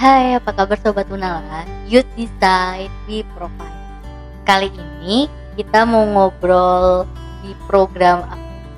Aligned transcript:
Hai, 0.00 0.32
apa 0.32 0.56
kabar 0.56 0.80
Sobat 0.80 1.12
Unala? 1.12 1.68
Youth 1.84 2.08
Decide, 2.16 2.88
We 3.04 3.20
Provide. 3.36 4.00
Kali 4.48 4.72
ini 4.72 5.28
kita 5.60 5.84
mau 5.84 6.08
ngobrol 6.08 7.04
di 7.44 7.52
program 7.68 8.24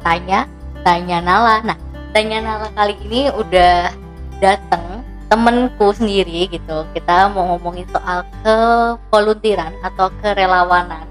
Tanya, 0.03 0.51
Tanya 0.83 1.23
Nala. 1.23 1.63
Nah, 1.63 1.79
Tanya 2.11 2.43
Nala 2.43 2.75
kali 2.75 2.99
ini 3.07 3.31
udah 3.31 3.95
dateng 4.43 5.07
temenku 5.31 5.95
sendiri 5.95 6.51
gitu. 6.51 6.83
Kita 6.91 7.31
mau 7.31 7.55
ngomongin 7.55 7.87
soal 7.95 8.27
kevoluntiran 8.43 9.79
atau 9.87 10.11
kerelawanan. 10.27 11.07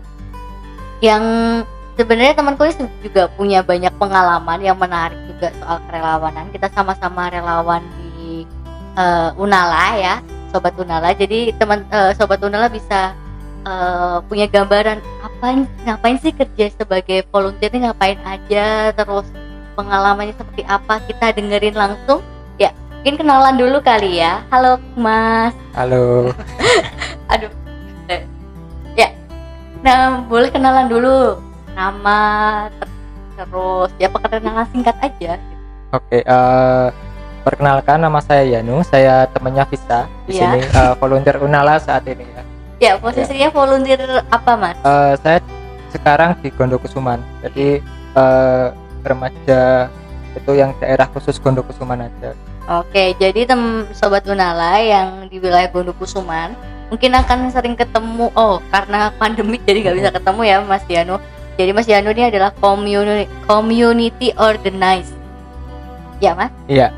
Yang 1.00 1.24
sebenarnya 1.96 2.36
temanku 2.36 2.68
ini 2.68 2.84
juga 3.00 3.32
punya 3.32 3.64
banyak 3.64 3.96
pengalaman 3.96 4.60
yang 4.60 4.76
menarik 4.76 5.24
juga 5.32 5.56
soal 5.64 5.80
kerelawanan. 5.88 6.52
Kita 6.52 6.68
sama-sama 6.76 7.32
relawan 7.32 7.80
di 7.96 8.01
uh, 8.98 9.30
Unala 9.40 9.98
ya, 10.00 10.16
sobat 10.52 10.76
Unala. 10.80 11.14
Jadi 11.16 11.56
teman 11.56 11.86
uh, 11.92 12.12
sobat 12.16 12.42
Unala 12.44 12.68
bisa 12.68 13.16
uh, 13.68 14.20
punya 14.26 14.48
gambaran 14.48 15.00
apa 15.22 15.68
ngapain 15.88 16.18
sih 16.22 16.34
kerja 16.34 16.72
sebagai 16.76 17.26
volunteer 17.30 17.72
ini 17.74 17.88
ngapain 17.88 18.20
aja, 18.26 18.96
terus 18.96 19.28
pengalamannya 19.76 20.36
seperti 20.36 20.64
apa. 20.68 21.00
Kita 21.06 21.34
dengerin 21.36 21.76
langsung. 21.76 22.22
Ya, 22.60 22.76
mungkin 23.02 23.26
kenalan 23.26 23.56
dulu 23.58 23.78
kali 23.82 24.22
ya. 24.22 24.44
Halo 24.54 24.78
Mas. 24.96 25.56
Halo. 25.74 26.36
Aduh. 27.34 27.52
Ya. 28.96 29.10
Nah, 29.82 30.22
boleh 30.28 30.52
kenalan 30.52 30.92
dulu. 30.92 31.40
Nama 31.72 32.20
terus 33.40 33.90
ya 33.98 34.12
perkenalan 34.12 34.68
singkat 34.70 34.94
aja. 35.02 35.40
Oke, 35.92 36.24
uh, 36.24 36.88
perkenalkan 37.42 38.02
nama 38.02 38.22
saya 38.22 38.46
Yanu, 38.46 38.86
saya 38.86 39.26
temannya 39.30 39.66
Visa 39.70 40.06
di 40.30 40.38
Iya. 40.38 40.42
sini 40.46 40.60
uh, 40.74 40.94
volunteer 40.98 41.38
Unala 41.42 41.82
saat 41.82 42.06
ini 42.06 42.26
ya. 42.26 42.44
Ya, 42.82 42.92
posisinya 42.98 43.54
volunteer 43.54 44.02
apa, 44.34 44.58
Mas? 44.58 44.78
Uh, 44.82 45.14
saya 45.22 45.38
sekarang 45.94 46.34
di 46.42 46.50
Gondokusuman, 46.50 47.22
jadi 47.46 47.84
uh, 48.18 48.74
remaja 49.06 49.92
itu 50.34 50.52
yang 50.56 50.72
daerah 50.80 51.06
khusus 51.12 51.38
Gondokusuman 51.38 52.08
aja. 52.08 52.34
Oke, 52.70 53.18
jadi 53.20 53.44
tem 53.50 53.86
sobat 53.92 54.24
Unala 54.30 54.80
yang 54.80 55.28
di 55.28 55.42
wilayah 55.42 55.68
Gondokusuman 55.70 56.54
mungkin 56.88 57.12
akan 57.18 57.50
sering 57.52 57.76
ketemu. 57.76 58.30
Oh, 58.38 58.62
karena 58.72 59.10
pandemi 59.18 59.58
jadi 59.62 59.82
nggak 59.90 59.98
bisa 59.98 60.10
ketemu 60.14 60.42
ya, 60.46 60.58
Mas 60.64 60.86
Yanu. 60.88 61.18
Jadi 61.60 61.72
Mas 61.76 61.88
Yanu 61.90 62.10
ini 62.16 62.32
adalah 62.32 62.54
community 62.58 63.28
community 63.46 64.32
organize. 64.40 65.12
Ya, 66.22 66.38
Mas. 66.38 66.54
Iya. 66.70 66.94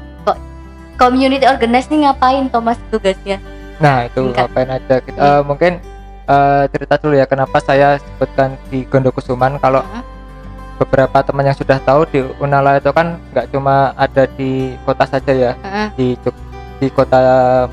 Community 1.04 1.44
organize 1.44 1.92
ini 1.92 2.08
ngapain, 2.08 2.48
Thomas 2.48 2.80
tugasnya? 2.88 3.36
Nah 3.78 4.08
itu 4.08 4.24
Singkat. 4.24 4.48
ngapain 4.48 4.70
aja? 4.72 4.96
Kita, 4.98 5.20
uh, 5.20 5.42
mungkin 5.44 5.84
uh, 6.26 6.64
cerita 6.70 6.96
dulu 6.96 7.14
ya 7.14 7.28
kenapa 7.28 7.60
saya 7.60 8.00
sebutkan 8.00 8.56
di 8.72 8.88
Gondokusuman 8.88 9.60
kalau 9.60 9.84
Mhm. 9.84 10.02
beberapa 10.74 11.20
teman 11.20 11.46
yang 11.46 11.58
sudah 11.58 11.76
tahu 11.78 12.08
di 12.08 12.24
Unala 12.40 12.80
itu 12.80 12.88
kan 12.90 13.20
nggak 13.30 13.52
cuma 13.52 13.92
ada 13.96 14.24
di 14.30 14.52
kota 14.82 15.04
saja 15.06 15.32
ya 15.32 15.52
Mhm. 15.58 15.88
di 15.94 16.08
Jog- 16.18 16.44
di 16.80 16.88
kota 16.90 17.20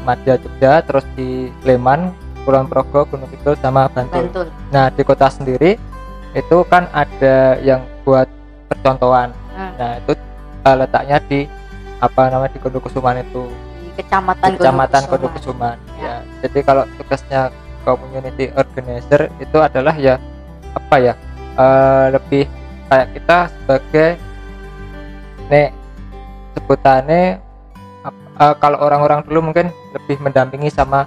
Madya 0.01 0.35
Jogja 0.37 0.83
terus 0.83 1.07
di 1.15 1.29
Sleman 1.63 2.11
Kulon 2.43 2.67
Progo 2.67 3.07
Gunung 3.07 3.27
Kidul 3.29 3.55
sama 3.57 3.87
Bantul 3.89 4.27
Bantul. 4.27 4.47
nah 4.69 4.89
di 4.89 5.03
kota 5.03 5.27
sendiri 5.27 5.79
itu 6.33 6.57
kan 6.67 6.91
ada 6.91 7.59
yang 7.61 7.79
buat 8.03 8.27
percontohan 8.67 9.31
Hmm. 9.51 9.71
nah 9.77 9.91
itu 9.97 10.13
uh, 10.63 10.77
letaknya 10.77 11.19
di 11.23 11.47
apa 12.01 12.33
namanya 12.33 12.53
di 12.57 12.61
Gondokusuman 12.61 13.21
itu. 13.21 13.45
Di 13.85 13.91
Kecamatan 14.01 14.57
Kecamatan. 14.57 15.01
Gondokusuman 15.07 15.77
Ya. 16.01 16.05
ya. 16.05 16.17
Jadi 16.43 16.59
kalau 16.65 16.85
tugasnya 16.97 17.53
community 17.85 18.53
organizer 18.53 19.29
itu 19.41 19.57
adalah 19.57 19.97
ya 19.97 20.17
apa 20.73 20.97
ya 21.01 21.15
eh, 21.57 22.07
lebih 22.13 22.45
kayak 22.89 23.09
kita 23.17 23.39
sebagai 23.49 24.09
nek 25.49 25.71
sebutannya 26.55 27.41
eh, 28.41 28.55
kalau 28.59 28.79
orang-orang 28.81 29.21
dulu 29.25 29.53
mungkin 29.53 29.69
lebih 29.93 30.21
mendampingi 30.21 30.71
sama 30.71 31.05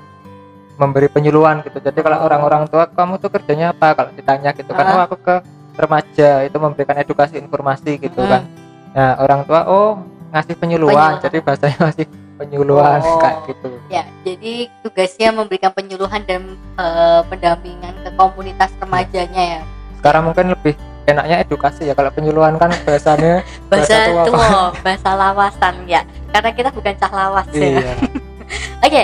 memberi 0.73 1.05
penyuluhan 1.05 1.61
gitu. 1.61 1.77
Jadi 1.77 1.99
kalau 2.01 2.17
Oh. 2.21 2.25
orang-orang 2.25 2.65
tua 2.65 2.89
kamu 2.89 3.21
tuh 3.21 3.29
kerjanya 3.29 3.71
apa? 3.71 3.93
Kalau 3.93 4.09
ditanya 4.13 4.49
gitu 4.57 4.73
kan 4.73 4.85
oh 4.89 5.01
aku 5.05 5.17
ke 5.21 5.35
remaja 5.73 6.45
itu 6.45 6.57
memberikan 6.57 6.97
edukasi 6.97 7.37
informasi 7.37 8.01
gitu 8.01 8.21
kan. 8.25 8.45
Nah 8.93 9.21
orang 9.21 9.45
tua 9.45 9.65
oh 9.69 10.01
ngasih 10.33 10.55
penyuluhan, 10.55 10.89
Penyuluhan. 11.13 11.21
jadi 11.21 11.37
bahasanya 11.39 11.77
masih 11.79 12.05
penyuluhan 12.33 12.99
Oh. 12.99 13.19
kayak 13.19 13.37
gitu 13.45 13.69
Ya, 13.87 14.03
jadi 14.23 14.53
tugasnya 14.81 15.29
memberikan 15.29 15.69
penyuluhan 15.69 16.21
dan 16.23 16.41
eh, 16.73 17.21
pendampingan 17.23 17.93
ke 17.95 18.09
komunitas 18.13 18.73
remajanya 18.77 19.43
ya. 19.57 19.61
sekarang 19.95 20.25
mungkin 20.25 20.51
lebih 20.51 20.73
enaknya 21.05 21.39
edukasi 21.39 21.85
ya 21.85 21.93
kalau 21.93 22.09
penyuluhan 22.09 22.57
kan 22.57 22.73
bahasanya 22.81 23.45
Bahasa 23.69 23.95
tua, 24.03 24.23
tua, 24.25 24.49
bahasa 24.83 25.09
lawasan 25.13 25.75
ya. 25.85 26.01
Karena 26.27 26.49
kita 26.51 26.69
bukan 26.71 26.93
cah 26.97 27.11
lawas 27.11 27.47
ya. 27.51 27.61
iya 27.61 27.93
Oke, 28.83 29.01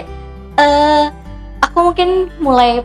eh, 0.58 1.04
aku 1.62 1.78
mungkin 1.86 2.10
mulai 2.38 2.82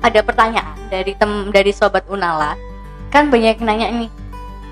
ada 0.00 0.20
pertanyaan 0.20 0.78
dari 0.88 1.12
tem 1.12 1.30
dari 1.48 1.70
sobat 1.70 2.06
Unala. 2.06 2.54
Kan 3.08 3.28
banyak 3.28 3.54
yang 3.54 3.66
nanya 3.66 3.86
nih, 3.92 4.10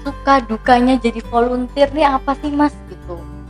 suka 0.00 0.40
dukanya 0.40 0.96
jadi 0.96 1.18
volunteer 1.24 1.90
nih 1.90 2.06
apa 2.08 2.34
sih 2.36 2.48
mas? 2.48 2.74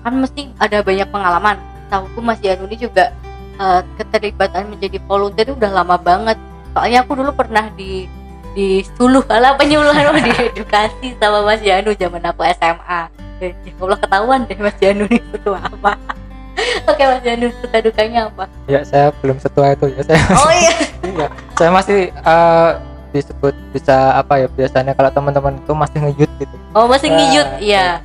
Kan 0.07 0.23
mesti 0.23 0.47
ada 0.57 0.87
banyak 0.87 1.11
pengalaman. 1.11 1.59
Tahuku 1.91 2.23
Mas 2.23 2.39
Yanu 2.39 2.71
ini 2.71 2.79
juga 2.79 3.11
eh, 3.59 3.81
keterlibatan 3.99 4.71
menjadi 4.71 5.03
volunteer 5.03 5.51
itu 5.51 5.59
udah 5.59 5.83
lama 5.83 5.99
banget. 5.99 6.39
Soalnya 6.71 7.03
aku 7.03 7.19
dulu 7.19 7.35
pernah 7.35 7.67
di 7.75 8.07
di 8.55 8.87
suluh 8.95 9.27
ala 9.27 9.59
penyuluhan 9.59 10.15
di 10.23 10.31
edukasi 10.47 11.19
sama 11.19 11.43
Mas 11.43 11.59
Yanu 11.59 11.91
zaman 11.93 12.23
aku 12.23 12.47
SMA. 12.55 13.11
Eh, 13.37 13.51
Ya 13.67 13.75
Allah 13.77 13.99
ketahuan 13.99 14.47
deh 14.47 14.57
Mas 14.57 14.79
Yanu 14.79 15.11
ini 15.11 15.19
setua 15.29 15.59
apa. 15.59 15.99
Oke 16.89 17.03
Mas 17.03 17.27
Yanu 17.27 17.51
suka 17.59 17.83
dukanya 17.83 18.31
apa? 18.31 18.47
ya 18.65 18.81
saya 18.81 19.11
belum 19.19 19.37
setua 19.37 19.75
itu 19.75 19.91
ya 19.91 20.01
saya 20.07 20.23
Oh 20.33 20.49
iya. 20.49 20.73
iya 21.13 21.27
saya 21.53 21.71
masih 21.75 22.01
eh, 22.09 22.71
disebut 23.11 23.55
bisa 23.75 24.15
apa 24.15 24.39
ya 24.39 24.47
biasanya 24.49 24.95
kalau 24.95 25.11
teman-teman 25.11 25.59
itu 25.59 25.73
masih 25.75 25.99
ngeyut 26.01 26.31
gitu 26.39 26.57
Oh 26.73 26.87
masih 26.87 27.11
Nah, 27.11 27.17
ngiyut, 27.19 27.49
iya. 27.61 28.01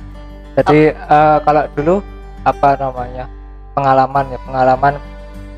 Jadi 0.56 0.92
eh, 0.92 1.38
kalau 1.42 1.64
dulu 1.72 1.94
apa 2.42 2.76
namanya 2.76 3.24
pengalaman 3.72 4.24
ya 4.34 4.38
pengalaman 4.44 4.94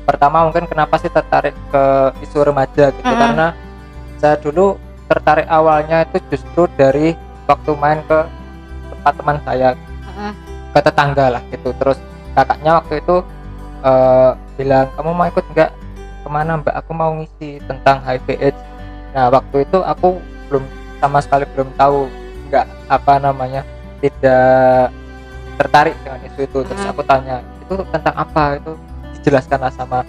pertama 0.05 0.45
mungkin 0.47 0.69
kenapa 0.69 0.95
sih 1.01 1.09
tertarik 1.11 1.57
ke 1.73 1.83
isu 2.21 2.45
remaja 2.45 2.93
gitu? 2.93 3.03
Karena 3.03 3.51
saya 4.21 4.37
dulu 4.39 4.77
tertarik 5.09 5.49
awalnya 5.49 6.05
itu 6.05 6.21
justru 6.31 6.69
dari 6.77 7.17
waktu 7.49 7.71
main 7.75 7.99
ke 8.05 8.19
tempat 8.93 9.13
teman 9.17 9.37
saya 9.43 9.69
Heeh. 9.75 10.33
ke 10.71 10.79
tetangga 10.79 11.25
lah 11.33 11.41
gitu. 11.49 11.73
Terus 11.75 11.97
kakaknya 12.37 12.79
waktu 12.79 13.01
itu 13.01 13.15
eh, 13.83 14.31
bilang 14.55 14.87
kamu 14.95 15.11
mau 15.11 15.27
ikut 15.27 15.45
nggak? 15.51 15.71
Ke 16.25 16.29
mana 16.29 16.57
mbak? 16.61 16.73
Aku 16.85 16.91
mau 16.93 17.11
ngisi 17.17 17.59
tentang 17.65 17.99
HIV 18.05 18.27
AIDS. 18.39 18.61
Nah 19.11 19.27
waktu 19.33 19.65
itu 19.65 19.81
aku 19.81 20.21
belum 20.47 20.63
sama 21.01 21.19
sekali 21.19 21.43
belum 21.53 21.69
tahu 21.75 22.07
nggak 22.49 22.65
apa 22.87 23.13
namanya 23.17 23.65
tidak 24.05 24.93
tertarik 25.55 25.95
dengan 25.97 26.19
isu 26.21 26.39
itu 26.41 26.59
terus 26.61 26.79
Hmm. 26.79 26.91
aku 26.91 27.01
tanya 27.03 27.35
itu 27.57 27.73
tentang 27.89 28.15
apa 28.15 28.43
itu 28.55 28.71
dijelaskanlah 29.15 29.71
sama 29.71 29.99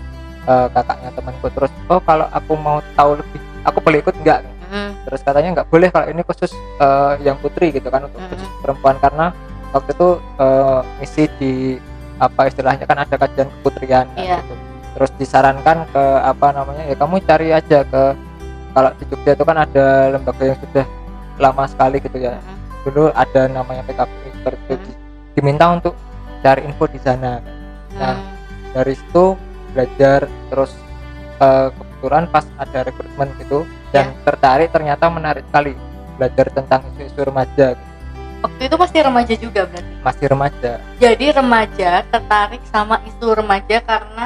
eh, 0.45 0.67
kakaknya 0.71 1.11
temanku 1.11 1.47
terus 1.51 1.71
oh 1.87 2.01
kalau 2.01 2.27
aku 2.29 2.53
mau 2.55 2.79
tahu 2.93 3.17
lebih 3.17 3.41
aku 3.63 3.79
boleh 3.81 3.99
ikut 4.01 4.15
nggak 4.17 4.41
Heeh. 4.43 4.89
terus 5.03 5.21
katanya 5.21 5.49
nggak 5.55 5.69
boleh 5.69 5.89
kalau 5.89 6.07
ini 6.07 6.23
khusus 6.23 6.51
eh, 6.77 7.13
yang 7.21 7.35
putri 7.37 7.71
gitu 7.71 7.87
kan 7.87 8.05
untuk 8.05 8.21
khusus 8.21 8.49
perempuan 8.61 8.97
karena 8.97 9.31
waktu 9.71 9.91
itu 9.93 10.09
eh, 10.37 10.81
misi 10.99 11.25
di 11.37 11.53
apa 12.17 12.47
istilahnya 12.47 12.85
kan 12.85 12.99
ada 12.99 13.15
kajian 13.15 13.49
keputrian 13.53 14.07
kan 14.09 14.19
Iya. 14.19 14.39
gitu. 14.41 14.55
terus 14.95 15.11
disarankan 15.15 15.85
ke 15.87 16.05
apa 16.23 16.47
namanya 16.51 16.85
ya 16.85 16.97
kamu 16.97 17.21
cari 17.21 17.49
aja 17.51 17.85
ke 17.85 18.03
kalau 18.73 18.91
di 18.93 19.05
Jogja 19.07 19.33
itu 19.33 19.45
kan 19.45 19.57
ada 19.59 19.87
lembaga 20.11 20.43
yang 20.43 20.59
sudah 20.59 20.87
lama 21.37 21.65
sekali 21.65 21.97
gitu 21.99 22.17
ya. 22.19 22.37
Dulu 22.87 23.11
ada 23.11 23.43
namanya 23.47 23.83
seperti 23.85 24.15
itu. 24.71 24.75
Di- 24.79 24.97
diminta 25.35 25.69
untuk 25.69 25.93
cari 26.41 26.63
info 26.63 26.87
di 26.87 26.97
sana 26.97 27.43
Nah, 27.93 28.15
Hmm. 28.15 28.25
dari 28.73 28.95
situ 28.95 29.35
belajar 29.73 30.25
terus 30.47 30.73
eh, 31.37 31.69
kebetulan 31.71 32.25
pas 32.27 32.47
ada 32.57 32.79
rekrutmen 32.83 33.29
gitu 33.37 33.65
dan 33.91 34.09
Ya. 34.09 34.17
tertarik 34.25 34.69
ternyata 34.71 35.05
menarik 35.07 35.45
sekali 35.45 35.77
belajar 36.15 36.49
tentang 36.49 36.81
isu-isu 36.91 37.21
remaja 37.23 37.77
Waktu 38.39 38.63
itu 38.63 38.77
pasti 38.77 38.99
remaja 38.99 39.35
juga 39.35 39.65
berarti. 39.65 39.93
masih 40.01 40.27
remaja 40.27 40.73
Jadi 40.97 41.27
remaja 41.31 41.91
tertarik 42.07 42.63
sama 42.67 43.01
isu 43.05 43.35
remaja 43.35 43.77
karena 43.83 44.25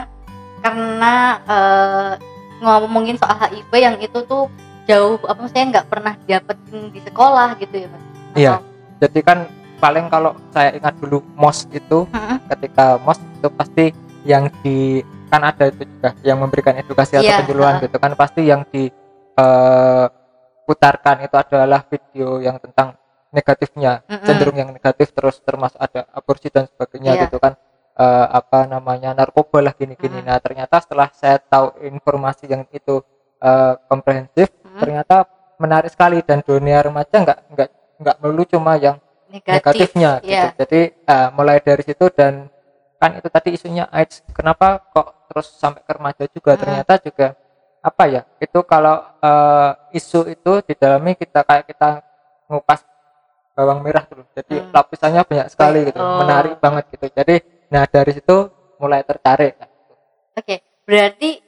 karena 0.61 1.15
eh, 1.49 2.13
ngomongin 2.61 3.17
soal 3.17 3.41
HIV 3.41 3.71
yang 3.73 3.97
itu 3.99 4.19
tuh 4.23 4.47
jauh 4.85 5.17
apa 5.25 5.39
maksudnya 5.41 5.67
nggak 5.73 5.89
pernah 5.89 6.15
dapetin 6.21 6.91
di 6.91 7.01
sekolah 7.01 7.55
gitu 7.57 7.75
ya 7.77 7.89
mas? 7.89 8.05
Iya. 8.35 8.55
Atau- 8.57 8.65
jadi 9.01 9.21
kan 9.23 9.39
paling 9.77 10.07
kalau 10.07 10.31
saya 10.51 10.71
ingat 10.73 10.95
dulu 10.97 11.21
mos 11.35 11.67
itu 11.71 12.07
Heeh. 12.07 12.37
ketika 12.49 12.97
mos 13.01 13.17
itu 13.17 13.49
pasti 13.51 13.85
yang 14.23 14.53
di 14.61 15.01
kan 15.27 15.41
ada 15.41 15.67
itu 15.67 15.83
juga 15.87 16.13
yang 16.21 16.37
memberikan 16.37 16.75
edukasi 16.75 17.17
atau 17.17 17.25
Iya, 17.25 17.41
penyuluhan 17.41 17.81
gitu 17.81 17.97
kan 17.97 18.13
pasti 18.13 18.45
yang 18.45 18.61
diputarkan 18.69 21.17
itu 21.23 21.35
adalah 21.35 21.81
video 21.83 22.39
yang 22.39 22.59
tentang 22.59 22.95
negatifnya 23.31 24.03
Mm-mm. 24.05 24.27
cenderung 24.27 24.55
yang 24.55 24.69
negatif 24.69 25.11
terus 25.11 25.39
termasuk 25.41 25.79
ada 25.79 26.05
aborsi 26.11 26.49
dan 26.49 26.67
sebagainya 26.67 27.13
Iya. 27.15 27.23
gitu 27.27 27.39
kan 27.39 27.55
Eh, 27.91 28.27
apa 28.33 28.65
namanya 28.65 29.13
narkoba 29.13 29.61
lah 29.61 29.71
gini-gini 29.71 30.19
Mm. 30.19 30.25
nah 30.25 30.41
ternyata 30.41 30.81
setelah 30.81 31.13
saya 31.13 31.37
tahu 31.37 31.85
informasi 31.85 32.49
yang 32.49 32.65
itu 32.71 33.03
eh, 33.37 33.73
komprehensif 33.87 34.49
Mm. 34.63 34.79
ternyata 34.81 35.17
menarik 35.57 35.89
sekali 35.89 36.21
dan 36.21 36.41
dunia 36.41 36.81
remaja 36.81 37.13
nggak 37.13 37.39
nggak 37.53 37.69
nggak 38.01 38.17
melulu 38.25 38.45
cuma 38.49 38.81
yang 38.81 38.97
negatif 39.29 39.55
negatifnya 39.55 40.11
gitu. 40.25 40.33
Iya. 40.33 40.45
Jadi 40.57 40.81
eh, 40.97 41.29
mulai 41.37 41.59
dari 41.61 41.83
situ 41.85 42.05
dan 42.11 42.49
kan 42.97 43.17
itu 43.17 43.29
tadi 43.29 43.49
isunya 43.55 43.85
AIDS. 43.93 44.25
Kenapa 44.33 44.81
kok 44.91 45.29
terus 45.31 45.53
sampai 45.55 45.85
ke 45.85 45.93
remaja 45.95 46.25
juga? 46.27 46.57
Mm. 46.57 46.61
Ternyata 46.65 46.93
juga 46.99 47.27
apa 47.81 48.03
ya? 48.09 48.23
Itu 48.43 48.65
kalau 48.65 48.97
eh, 49.21 49.71
isu 49.95 50.27
itu 50.33 50.53
di 50.65 50.75
dalamnya 50.75 51.15
kita 51.15 51.45
kayak 51.45 51.65
kita 51.69 51.91
ngupas 52.51 52.81
bawang 53.55 53.85
merah 53.85 54.05
dulu. 54.09 54.25
Jadi 54.33 54.57
Mm. 54.65 54.73
lapisannya 54.73 55.23
banyak 55.23 55.49
sekali 55.53 55.79
gitu. 55.93 56.01
Oh. 56.01 56.25
Menarik 56.25 56.57
banget 56.59 56.85
gitu. 56.97 57.07
Jadi 57.13 57.45
nah 57.71 57.87
dari 57.87 58.11
situ 58.17 58.51
mulai 58.81 59.05
tertarik. 59.07 59.55
Oke, 60.35 60.65
berarti 60.89 61.39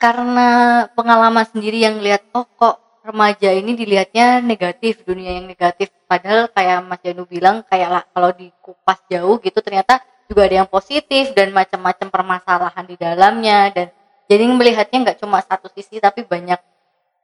karena 0.00 0.48
pengalaman 0.96 1.46
sendiri 1.46 1.84
yang 1.84 2.00
lihat 2.00 2.24
oh 2.32 2.44
kok 2.56 2.89
remaja 3.00 3.50
ini 3.52 3.72
dilihatnya 3.76 4.44
negatif, 4.44 5.02
dunia 5.04 5.40
yang 5.40 5.48
negatif. 5.48 5.88
Padahal 6.04 6.52
kayak 6.52 6.84
Mas 6.84 7.00
Janu 7.00 7.24
bilang 7.24 7.64
kayak 7.66 7.88
lah 7.88 8.02
kalau 8.12 8.30
dikupas 8.36 9.00
jauh 9.08 9.40
gitu 9.40 9.58
ternyata 9.64 10.04
juga 10.30 10.46
ada 10.46 10.62
yang 10.62 10.70
positif 10.70 11.34
dan 11.34 11.50
macam-macam 11.50 12.06
permasalahan 12.06 12.84
di 12.86 12.94
dalamnya 12.94 13.74
dan 13.74 13.86
jadi 14.30 14.46
melihatnya 14.46 15.10
nggak 15.10 15.18
cuma 15.18 15.42
satu 15.42 15.66
sisi 15.74 15.98
tapi 15.98 16.22
banyak 16.22 16.62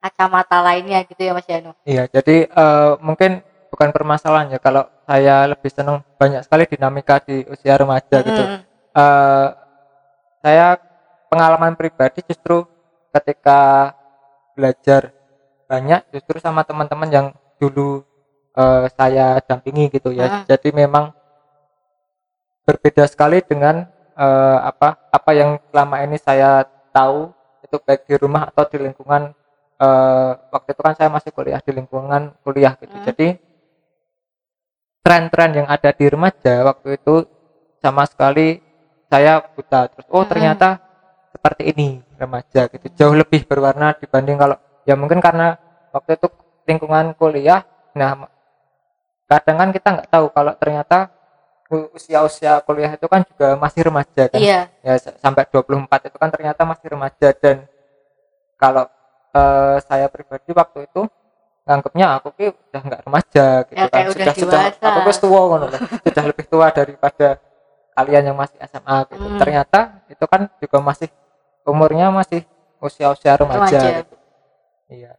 kacamata 0.03 0.59
lainnya 0.59 1.07
gitu 1.07 1.23
ya 1.23 1.33
Mas 1.33 1.47
Janu. 1.47 1.73
Iya, 1.87 2.11
jadi 2.11 2.51
eh, 2.51 2.93
mungkin 2.99 3.47
bukan 3.71 3.95
permasalahan 3.95 4.51
ya 4.51 4.59
kalau 4.59 4.87
saya 5.07 5.47
lebih 5.47 5.71
senang 5.71 6.03
banyak 6.19 6.43
sekali 6.43 6.67
dinamika 6.67 7.23
di 7.23 7.47
usia 7.47 7.79
remaja 7.79 8.25
gitu. 8.27 8.43
Mm, 8.43 8.59
eh 8.97 9.49
saya 10.43 10.79
pengalaman 11.31 11.75
pribadi 11.75 12.23
justru 12.23 12.67
ketika 13.11 13.93
belajar 14.55 15.16
banyak 15.67 16.07
justru 16.15 16.39
sama 16.39 16.63
teman-teman 16.63 17.11
yang 17.11 17.27
dulu 17.59 18.03
eh, 18.55 18.87
saya 18.95 19.43
dampingi 19.43 19.91
gitu 19.91 20.15
ya. 20.15 20.27
Mm. 20.27 20.43
Jadi 20.47 20.69
memang 20.73 21.13
berbeda 22.67 23.07
sekali 23.07 23.43
dengan 23.43 23.87
eh, 24.17 24.59
apa 24.63 25.11
apa 25.11 25.31
yang 25.35 25.59
selama 25.71 26.03
ini 26.07 26.17
saya 26.19 26.65
tahu 26.95 27.31
itu 27.63 27.77
baik 27.83 28.07
di 28.07 28.15
rumah 28.17 28.49
atau 28.49 28.65
di 28.71 28.79
lingkungan 28.79 29.35
eh, 29.79 30.31
waktu 30.51 30.69
itu 30.73 30.83
kan 30.83 30.95
saya 30.95 31.11
masih 31.11 31.31
kuliah 31.35 31.61
di 31.61 31.73
lingkungan 31.75 32.33
kuliah 32.47 32.75
gitu. 32.79 32.97
Mm. 32.97 33.05
Jadi 33.05 33.29
tren-tren 35.07 35.51
yang 35.55 35.69
ada 35.71 35.95
di 35.95 36.07
remaja 36.11 36.67
waktu 36.67 36.99
itu 36.99 37.27
sama 37.79 38.03
sekali 38.11 38.59
saya 39.07 39.39
buta 39.55 39.87
terus 39.87 40.07
oh 40.11 40.19
Mm-mm. 40.19 40.31
ternyata 40.35 40.83
seperti 41.31 41.71
ini 41.71 42.03
remaja 42.19 42.67
gitu 42.67 42.87
jauh 42.91 43.15
lebih 43.15 43.47
berwarna 43.47 43.95
dibanding 43.95 44.35
kalau 44.35 44.59
ya 44.87 44.95
mungkin 44.95 45.19
karena 45.19 45.59
waktu 45.91 46.15
itu 46.15 46.27
lingkungan 46.65 47.13
kuliah 47.15 47.67
nah 47.93 48.27
kadang 49.27 49.57
kan 49.59 49.69
kita 49.71 49.89
nggak 49.93 50.09
tahu 50.09 50.27
kalau 50.31 50.55
ternyata 50.55 51.11
usia-usia 51.67 52.63
kuliah 52.63 52.95
itu 52.95 53.07
kan 53.11 53.27
juga 53.27 53.59
masih 53.59 53.91
remaja 53.91 54.31
kan 54.31 54.39
Iya, 54.39 54.71
ya 54.81 54.95
sa- 55.03 55.19
sampai 55.19 55.51
24 55.51 56.07
itu 56.07 56.15
kan 56.15 56.31
ternyata 56.31 56.63
masih 56.63 56.87
remaja 56.87 57.35
dan 57.35 57.67
kalau 58.57 58.87
eh, 59.35 59.77
saya 59.83 60.07
pribadi 60.07 60.55
waktu 60.55 60.87
itu 60.87 61.03
nganggapnya 61.67 62.07
aku 62.17 62.29
ki 62.33 62.47
udah 62.71 62.83
nggak 62.87 63.01
remaja 63.03 63.47
gitu 63.67 63.75
Ya, 63.75 63.91
kan 63.91 64.07
sudah 64.09 64.33
sudah 64.33 64.61
aku 64.79 65.01
wis 65.05 65.19
tua 65.19 65.41
ngono 65.45 65.67
loh. 65.67 65.81
sudah 66.07 66.25
lebih 66.25 66.47
tua 66.47 66.71
daripada 66.71 67.43
kalian 67.93 68.31
yang 68.31 68.37
masih 68.39 68.57
SMA 68.63 68.97
gitu 69.11 69.27
Hmm. 69.27 69.37
ternyata 69.37 69.79
itu 70.07 70.25
kan 70.25 70.47
juga 70.57 70.79
masih 70.79 71.11
umurnya 71.67 72.15
masih 72.15 72.47
usia-usia 72.79 73.35
remaja, 73.35 73.67
Remaja. 73.67 73.91
gitu 74.01 74.15
iya 74.91 75.13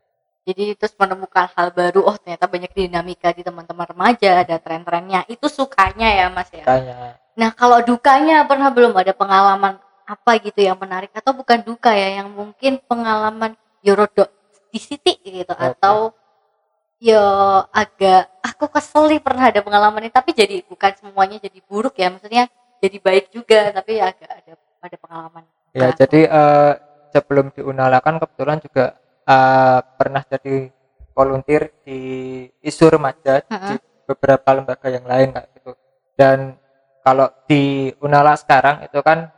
jadi 0.48 0.80
terus 0.80 0.96
menemukan 0.96 1.52
hal 1.52 1.76
baru 1.76 2.08
oh 2.08 2.16
ternyata 2.16 2.48
banyak 2.48 2.72
dinamika 2.72 3.36
di 3.36 3.44
teman-teman 3.44 3.84
remaja 3.84 4.44
ada 4.44 4.56
tren-trennya 4.60 5.28
itu 5.28 5.52
sukanya 5.52 6.08
ya 6.08 6.26
Mas 6.32 6.48
ya. 6.56 6.64
kayaknya 6.64 7.20
Nah, 7.38 7.54
kalau 7.54 7.86
dukanya 7.86 8.42
pernah 8.50 8.74
belum 8.74 8.98
ada 8.98 9.14
pengalaman 9.14 9.78
apa 10.10 10.32
gitu 10.42 10.58
yang 10.66 10.74
menarik 10.82 11.14
atau 11.14 11.38
bukan 11.38 11.62
duka 11.62 11.94
ya 11.94 12.18
yang 12.24 12.34
mungkin 12.34 12.82
pengalaman 12.90 13.54
Yorodo 13.86 14.26
di 14.74 14.80
Siti 14.82 15.14
gitu 15.22 15.54
Oke. 15.54 15.78
atau 15.78 16.16
yo 16.98 17.22
agak 17.70 18.26
aku 18.42 18.74
kesel 18.74 19.06
nih 19.06 19.22
pernah 19.22 19.54
ada 19.54 19.62
pengalaman 19.62 20.02
ini 20.02 20.10
tapi 20.10 20.34
jadi 20.34 20.66
bukan 20.66 20.98
semuanya 20.98 21.38
jadi 21.38 21.62
buruk 21.70 21.94
ya 21.94 22.10
maksudnya 22.10 22.50
jadi 22.82 22.98
baik 22.98 23.30
juga 23.30 23.70
tapi 23.70 24.02
agak 24.02 24.32
ada 24.34 24.54
ada 24.58 24.98
pengalaman. 24.98 25.44
ya 25.78 25.78
Nah, 25.78 25.90
jadi 25.94 26.22
eh, 26.26 26.72
sebelum 27.14 27.54
diunalakan 27.54 28.18
kebetulan 28.18 28.58
juga 28.64 28.98
eh, 29.28 29.80
pernah 30.00 30.24
jadi 30.24 30.72
volunteer 31.12 31.74
di 31.84 32.00
isu 32.62 32.86
remaja 32.94 33.42
di 33.42 33.50
Mm-mm. 33.52 33.78
beberapa 34.08 34.50
lembaga 34.54 34.88
yang 34.88 35.04
lain 35.04 35.34
kayak 35.34 35.50
gitu 35.58 35.72
dan 36.16 36.56
kalau 37.02 37.28
di 37.48 37.92
Unala 38.00 38.36
sekarang 38.36 38.84
itu 38.84 39.00
kan 39.02 39.32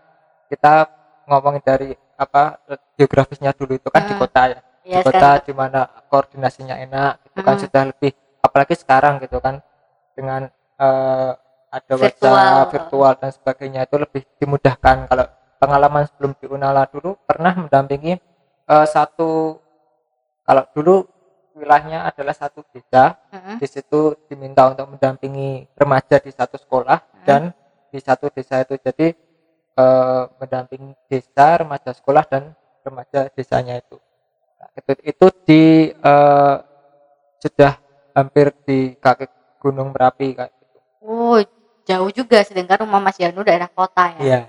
kita 0.50 0.90
ngomongin 1.30 1.62
dari 1.62 1.90
apa 2.18 2.58
geografisnya 2.98 3.56
dulu 3.56 3.78
itu 3.78 3.88
kan 3.88 4.04
di 4.04 4.14
Mm. 4.14 4.20
kota 4.20 4.42
ya 4.52 4.60
di 4.84 4.90
ya 4.92 5.00
kota 5.06 5.16
sekarang 5.40 5.46
di 5.48 5.54
mana 5.56 5.80
koordinasinya 6.12 6.76
enak 6.76 7.14
itu 7.32 7.40
kan 7.40 7.56
Mm. 7.56 7.62
sudah 7.64 7.84
lebih 7.94 8.12
apalagi 8.44 8.76
sekarang 8.76 9.14
gitu 9.24 9.38
kan 9.40 9.62
dengan 10.18 10.52
eh, 10.80 11.32
ada 11.70 11.94
Virtual. 11.96 12.34
WhatsApp 12.34 12.72
virtual 12.74 13.14
dan 13.22 13.30
sebagainya 13.30 13.82
itu 13.86 13.96
lebih 14.02 14.26
dimudahkan 14.42 15.06
kalau 15.06 15.26
pengalaman 15.62 16.10
sebelum 16.10 16.34
di 16.42 16.50
Unala 16.50 16.90
dulu 16.90 17.14
pernah 17.24 17.54
mendampingi 17.54 18.18
eh, 18.68 18.86
satu 18.90 19.62
kalau 20.50 20.66
dulu 20.74 20.96
wilayahnya 21.54 22.10
adalah 22.10 22.34
satu 22.34 22.66
desa 22.74 23.22
Mm-mm. 23.30 23.62
di 23.62 23.68
situ 23.70 24.18
diminta 24.26 24.66
untuk 24.66 24.90
mendampingi 24.90 25.70
remaja 25.78 26.18
di 26.18 26.34
satu 26.34 26.58
sekolah 26.58 26.98
Hmm. 26.98 27.26
dan 27.28 27.42
di 27.92 28.00
satu 28.00 28.34
desa 28.34 28.64
itu 28.64 28.74
jadi 28.80 29.14
eh, 29.76 30.24
mendampingi 30.40 30.96
desa 31.06 31.62
remaja 31.62 31.94
sekolah 31.94 32.26
dan 32.26 32.58
remaja 32.82 33.30
desanya 33.30 33.78
itu 33.78 34.02
Nah, 34.58 34.68
itu 34.76 34.92
itu 35.06 35.26
di 35.46 35.64
eh, 35.94 36.56
sudah 37.38 37.74
hampir 38.12 38.52
di 38.66 38.96
kaki 38.96 39.28
Gunung 39.60 39.92
Merapi 39.92 40.34
kayak 40.34 40.52
gitu 40.52 40.78
Oh, 41.00 41.38
jauh 41.84 42.10
juga 42.10 42.42
sedangkan 42.42 42.84
rumah 42.84 43.00
Mas 43.00 43.16
Yanu 43.16 43.40
daerah 43.40 43.68
kota 43.68 44.16
ya. 44.16 44.20
Iya. 44.20 44.42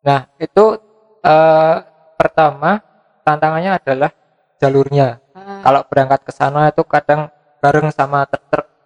Nah, 0.00 0.20
itu 0.38 0.64
eh, 1.20 1.76
pertama 2.14 2.78
tantangannya 3.22 3.76
adalah 3.76 4.10
jalurnya. 4.60 5.18
Mm. 5.32 5.64
Kalau 5.64 5.80
berangkat 5.88 6.20
ke 6.22 6.32
sana 6.36 6.68
itu 6.68 6.84
kadang 6.84 7.32
bareng 7.58 7.88
sama 7.90 8.28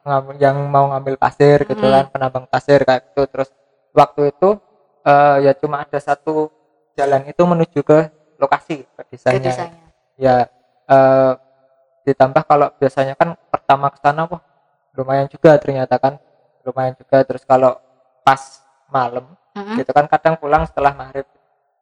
ngam- 0.04 0.38
yang 0.38 0.56
mau 0.70 0.94
ngambil 0.94 1.18
pasir 1.18 1.66
gitu 1.66 1.82
Mm. 1.82 1.92
kan, 1.92 2.04
penambang 2.14 2.46
pasir 2.46 2.80
kayak 2.82 3.10
gitu. 3.10 3.26
Terus 3.28 3.50
waktu 3.92 4.30
itu 4.30 4.58
eh, 5.04 5.36
ya 5.44 5.52
cuma 5.52 5.84
ada 5.84 5.98
satu 6.00 6.48
jalan 6.96 7.28
itu 7.28 7.42
menuju 7.44 7.80
ke 7.82 7.98
lokasi 8.40 8.86
ke 8.86 9.02
Ke 9.02 9.02
desanya. 9.12 9.50
desanya. 9.50 9.80
Ya 10.16 10.36
eh, 10.86 11.32
ditambah 12.04 12.42
kalau 12.44 12.68
biasanya 12.76 13.16
kan 13.16 13.34
pertama 13.48 13.88
ke 13.88 13.98
sana 13.98 14.28
wah 14.28 14.40
lumayan 14.94 15.26
juga 15.26 15.56
ternyata 15.56 15.96
kan 15.98 16.20
lumayan 16.62 16.92
juga 16.94 17.24
terus 17.24 17.42
kalau 17.44 17.80
pas 18.22 18.60
malam 18.88 19.24
Mm-mm. 19.56 19.76
gitu 19.80 19.90
kan 19.92 20.04
kadang 20.06 20.36
pulang 20.36 20.68
setelah 20.68 20.92
maghrib 20.92 21.24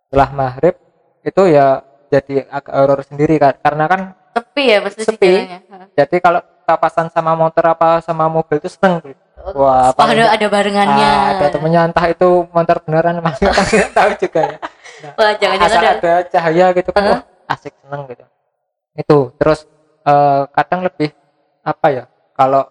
setelah 0.07 0.29
maghrib 0.31 0.75
itu 1.23 1.43
ya 1.51 1.83
jadi 2.13 2.45
agak 2.47 2.75
horor 2.75 3.01
sendiri 3.03 3.35
kan 3.37 3.57
karena 3.57 3.85
kan 3.87 4.01
Sepi 4.33 4.65
ya 4.65 4.79
pasti 4.81 5.01
Sepi. 5.03 5.33
jalannya. 5.35 5.61
Jadi 5.93 6.17
kalau 6.19 6.41
papasan 6.63 7.09
sama 7.09 7.33
motor 7.33 7.65
apa 7.67 8.01
sama 8.01 8.29
mobil 8.29 8.57
itu 8.57 8.69
seneng 8.69 9.01
tuh. 9.01 9.13
Wah, 9.53 9.91
Oh, 9.93 10.07
ada 10.07 10.31
ada 10.31 10.47
barengannya. 10.47 11.09
Ah, 11.11 11.35
ada 11.35 11.47
temennya 11.51 11.85
entah 11.85 12.07
itu 12.07 12.47
motor 12.49 12.79
beneran 12.81 13.17
emang 13.21 13.35
nggak 13.35 13.91
tahu 13.91 14.11
juga 14.17 14.41
ya 14.47 14.59
Wah, 15.19 15.33
jangan-jangan 15.35 15.67
asal 15.67 15.83
ada. 15.83 15.93
ada 15.99 16.13
cahaya 16.31 16.67
gitu 16.73 16.91
kan 16.93 17.03
Hah? 17.03 17.11
wah 17.11 17.21
asik 17.51 17.75
seneng 17.75 18.03
gitu 18.07 18.25
itu 18.95 19.19
terus 19.35 19.67
eh, 20.07 20.43
kadang 20.49 20.81
lebih 20.87 21.11
apa 21.61 21.87
ya 21.91 22.05
kalau 22.33 22.71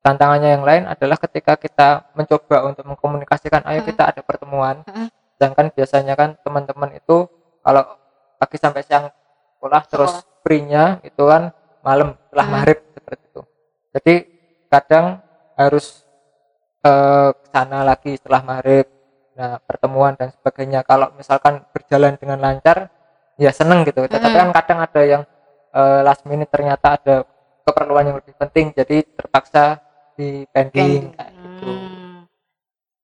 tantangannya 0.00 0.50
yang 0.52 0.64
lain 0.64 0.84
adalah 0.86 1.16
ketika 1.16 1.56
kita 1.56 1.88
mencoba 2.12 2.64
untuk 2.64 2.84
mengkomunikasikan 2.86 3.64
ayo 3.64 3.80
Mm. 3.80 3.88
kita 3.88 4.02
ada 4.08 4.20
pertemuan 4.20 4.80
Mm. 4.84 5.08
sedangkan 5.36 5.66
biasanya 5.72 6.14
kan 6.14 6.40
teman-teman 6.40 6.90
itu 6.94 7.28
kalau 7.60 7.84
pagi 8.36 8.56
sampai 8.56 8.82
siang 8.82 9.06
sekolah 9.56 9.82
terus 9.86 10.12
free-nya 10.40 11.00
itu 11.02 11.22
kan 11.24 11.50
malam 11.80 12.16
setelah 12.28 12.46
Mm. 12.46 12.52
maghrib 12.52 12.78
seperti 12.92 13.24
itu 13.28 13.40
jadi 13.90 14.14
kadang 14.68 15.06
harus 15.54 16.02
eh, 16.80 17.30
ke 17.32 17.46
sana 17.48 17.80
lagi 17.82 18.16
setelah 18.16 18.42
maghrib 18.42 18.86
nah 19.34 19.58
pertemuan 19.58 20.14
dan 20.14 20.30
sebagainya 20.30 20.86
kalau 20.86 21.10
misalkan 21.14 21.66
berjalan 21.74 22.14
dengan 22.14 22.38
lancar 22.38 22.86
ya 23.34 23.50
seneng 23.50 23.82
gitu 23.82 24.06
tetapi 24.06 24.30
Mm-mm. 24.30 24.40
kan 24.46 24.48
kadang 24.54 24.78
ada 24.78 25.02
yang 25.02 25.22
eh, 25.72 26.00
last 26.02 26.22
minute 26.22 26.46
ternyata 26.48 27.00
ada 27.00 27.16
keperluan 27.64 28.04
yang 28.06 28.16
lebih 28.20 28.34
penting 28.36 28.70
jadi 28.70 29.02
terpaksa 29.02 29.80
di 30.14 30.44
pending 30.50 31.10
kayak 31.12 31.32
gitu 31.34 31.64
Hmm. 31.64 32.26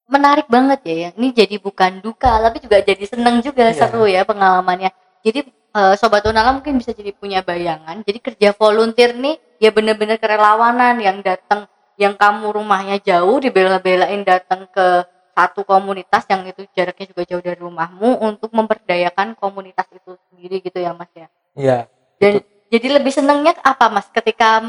menarik 0.07 0.47
banget 0.47 0.81
ya 0.85 1.09
ini 1.15 1.31
jadi 1.31 1.57
bukan 1.57 1.99
duka 1.99 2.29
tapi 2.39 2.59
juga 2.61 2.79
jadi 2.79 3.05
seneng 3.07 3.41
juga 3.41 3.71
Iya. 3.71 3.79
seru 3.79 4.05
ya 4.05 4.23
pengalamannya 4.23 4.91
jadi 5.21 5.41
eh, 5.49 5.95
sobat 6.01 6.25
Unala 6.27 6.57
mungkin 6.57 6.81
bisa 6.81 6.91
jadi 6.97 7.13
punya 7.15 7.41
bayangan. 7.45 8.03
Jadi 8.03 8.19
kerja 8.19 8.57
volunteer 8.57 9.15
nih 9.15 9.37
ya 9.61 9.71
bener-bener 9.71 10.17
kerelawanan 10.17 10.99
yang 10.99 11.21
datang 11.21 11.69
yang 12.01 12.17
kamu 12.17 12.57
rumahnya 12.57 12.97
jauh 13.05 13.37
dibela-belain 13.39 14.25
datang 14.25 14.65
ke 14.73 15.05
satu 15.37 15.63
komunitas 15.69 16.25
yang 16.33 16.43
itu 16.49 16.65
jaraknya 16.73 17.07
juga 17.13 17.23
jauh 17.29 17.45
dari 17.45 17.61
rumahmu 17.61 18.19
untuk 18.25 18.51
memperdayakan 18.57 19.37
komunitas 19.37 19.87
itu 19.93 20.17
sendiri 20.33 20.65
gitu 20.65 20.81
ya 20.81 20.97
mas 20.97 21.13
ya? 21.13 21.29
Iya 21.55 21.79
dan 22.21 22.45
jadi 22.69 23.01
lebih 23.01 23.13
senengnya 23.13 23.57
apa 23.65 23.89
mas? 23.89 24.07
Ketika 24.13 24.61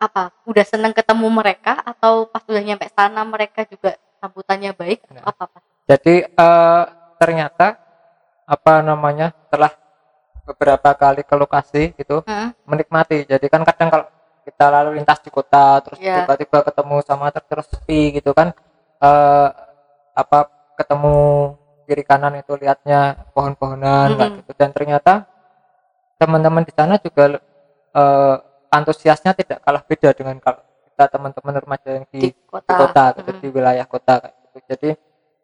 apa 0.00 0.32
udah 0.48 0.64
seneng 0.64 0.92
ketemu 0.96 1.28
mereka 1.28 1.80
atau 1.84 2.24
pas 2.28 2.40
udah 2.48 2.60
nyampe 2.64 2.88
sana 2.92 3.20
mereka 3.24 3.64
juga 3.68 3.96
sambutannya 4.20 4.72
baik 4.76 5.04
atau 5.04 5.14
Nah. 5.16 5.24
apa 5.28 5.44
mas? 5.52 5.64
Jadi 5.88 6.14
eh, 6.24 6.82
ternyata 7.16 7.66
apa 8.44 8.72
namanya 8.80 9.32
setelah 9.46 9.72
beberapa 10.50 10.90
kali 10.92 11.22
ke 11.22 11.34
lokasi 11.34 11.82
gitu 11.94 12.26
Hmm, 12.26 12.50
menikmati 12.66 13.24
jadi 13.24 13.46
kan 13.46 13.62
kadang 13.62 13.88
kalau 13.88 14.06
kita 14.42 14.66
lalu 14.66 14.98
lintas 14.98 15.22
di 15.22 15.30
kota 15.30 15.78
terus 15.80 15.98
Iya. 16.00 16.24
tiba-tiba 16.24 16.58
ketemu 16.64 16.96
sama 17.06 17.30
truk 17.30 17.46
terus 17.46 17.66
sepi 17.70 18.18
gitu 18.18 18.34
kan 18.34 18.50
eh 19.00 19.48
apa 20.12 20.38
ketemu 20.74 21.14
kiri 21.86 22.02
kanan 22.02 22.34
itu 22.36 22.52
lihatnya 22.54 23.00
pohon-pohonan 23.32 24.14
Mm-mm. 24.14 24.36
gitu 24.42 24.52
dan 24.54 24.70
ternyata 24.70 25.26
teman-teman 26.16 26.62
di 26.62 26.72
sana 26.74 26.98
juga 26.98 27.40
eh, 27.90 28.36
antusiasnya 28.70 29.32
tidak 29.34 29.58
kalah 29.60 29.82
beda 29.82 30.14
dengan 30.14 30.38
kalau 30.38 30.60
kita 30.86 31.04
teman-teman 31.10 31.54
remaja 31.58 31.88
yang 31.90 32.06
di, 32.08 32.18
di 32.20 32.28
di 32.30 32.30
kota, 32.46 32.74
kota 32.76 33.04
gitu, 33.18 33.30
Mm. 33.32 33.40
di 33.40 33.48
wilayah 33.50 33.86
kota 33.86 34.14
gitu. 34.22 34.58
jadi 34.68 34.90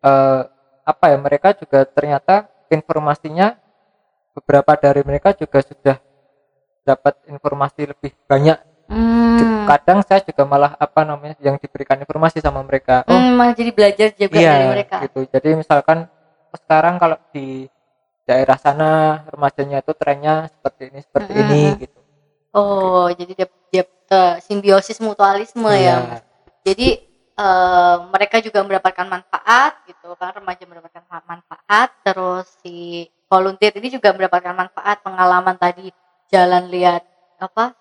eh, 0.02 0.40
apa 0.86 1.04
ya 1.10 1.16
mereka 1.18 1.48
juga 1.52 1.82
ternyata 1.82 2.46
informasinya 2.68 3.58
beberapa 4.36 4.72
dari 4.76 5.02
mereka 5.02 5.32
juga 5.32 5.58
sudah 5.64 5.96
dapat 6.86 7.14
informasi 7.28 7.90
lebih 7.90 8.12
banyak 8.30 8.58
Hmm. 8.86 9.66
kadang 9.66 9.98
saya 10.06 10.22
juga 10.22 10.46
malah 10.46 10.78
apa 10.78 11.02
namanya 11.02 11.34
yang 11.42 11.58
diberikan 11.58 11.98
informasi 11.98 12.38
sama 12.38 12.62
mereka 12.62 13.02
oh 13.10 13.18
Hmm, 13.18 13.34
malah 13.34 13.50
jadi 13.58 13.70
belajar 13.74 14.08
juga 14.14 14.38
iya 14.38 14.52
dari 14.54 14.66
mereka 14.70 14.96
gitu 15.02 15.26
jadi 15.26 15.48
misalkan 15.58 16.06
sekarang 16.54 16.94
kalau 17.02 17.18
di 17.34 17.66
daerah 18.22 18.54
sana 18.58 19.22
remajanya 19.26 19.82
itu 19.82 19.92
trennya 19.98 20.46
seperti 20.54 20.82
ini 20.94 20.98
seperti 21.02 21.30
Mm-mm. 21.34 21.50
ini 21.50 21.62
gitu 21.82 21.98
oh 22.54 23.06
jadi 23.10 23.32
dia, 23.34 23.48
dia 23.74 23.84
eh, 24.14 24.34
simbiosis 24.42 24.98
mutualisme 25.02 25.66
ya 25.66 25.78
Iya. 25.82 25.94
Mas. 26.06 26.22
jadi 26.62 26.88
eh, 27.36 27.96
mereka 28.14 28.36
juga 28.38 28.62
mendapatkan 28.62 29.06
manfaat 29.10 29.72
gitu 29.90 30.14
kan 30.14 30.30
remaja 30.38 30.62
mendapatkan 30.62 31.02
ma- 31.10 31.26
manfaat 31.26 31.88
terus 32.06 32.46
si 32.62 33.06
volunteer 33.26 33.73
ini 33.78 33.88
juga 33.90 34.14
mendapatkan 34.14 34.54
manfaat 34.54 35.02
pengalaman 35.02 35.56
tadi 35.59 35.90
jalan 36.30 36.66
lihat 36.71 37.02
apa 37.38 37.75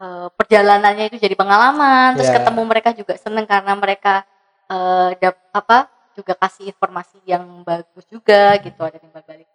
eh, 0.00 0.28
perjalanannya 0.34 1.12
itu 1.12 1.16
jadi 1.20 1.34
pengalaman 1.36 2.16
terus 2.16 2.28
Iya. 2.32 2.36
ketemu 2.40 2.62
mereka 2.64 2.90
juga 2.96 3.14
seneng 3.16 3.46
karena 3.48 3.72
mereka 3.76 4.24
eh, 4.68 5.10
dap, 5.20 5.36
apa 5.52 5.88
juga 6.16 6.32
kasih 6.32 6.72
informasi 6.72 7.20
yang 7.28 7.44
bagus 7.62 8.04
juga 8.08 8.56
gitu 8.60 8.80
ada 8.80 8.96
timbal 8.96 9.20
baliknya 9.20 9.54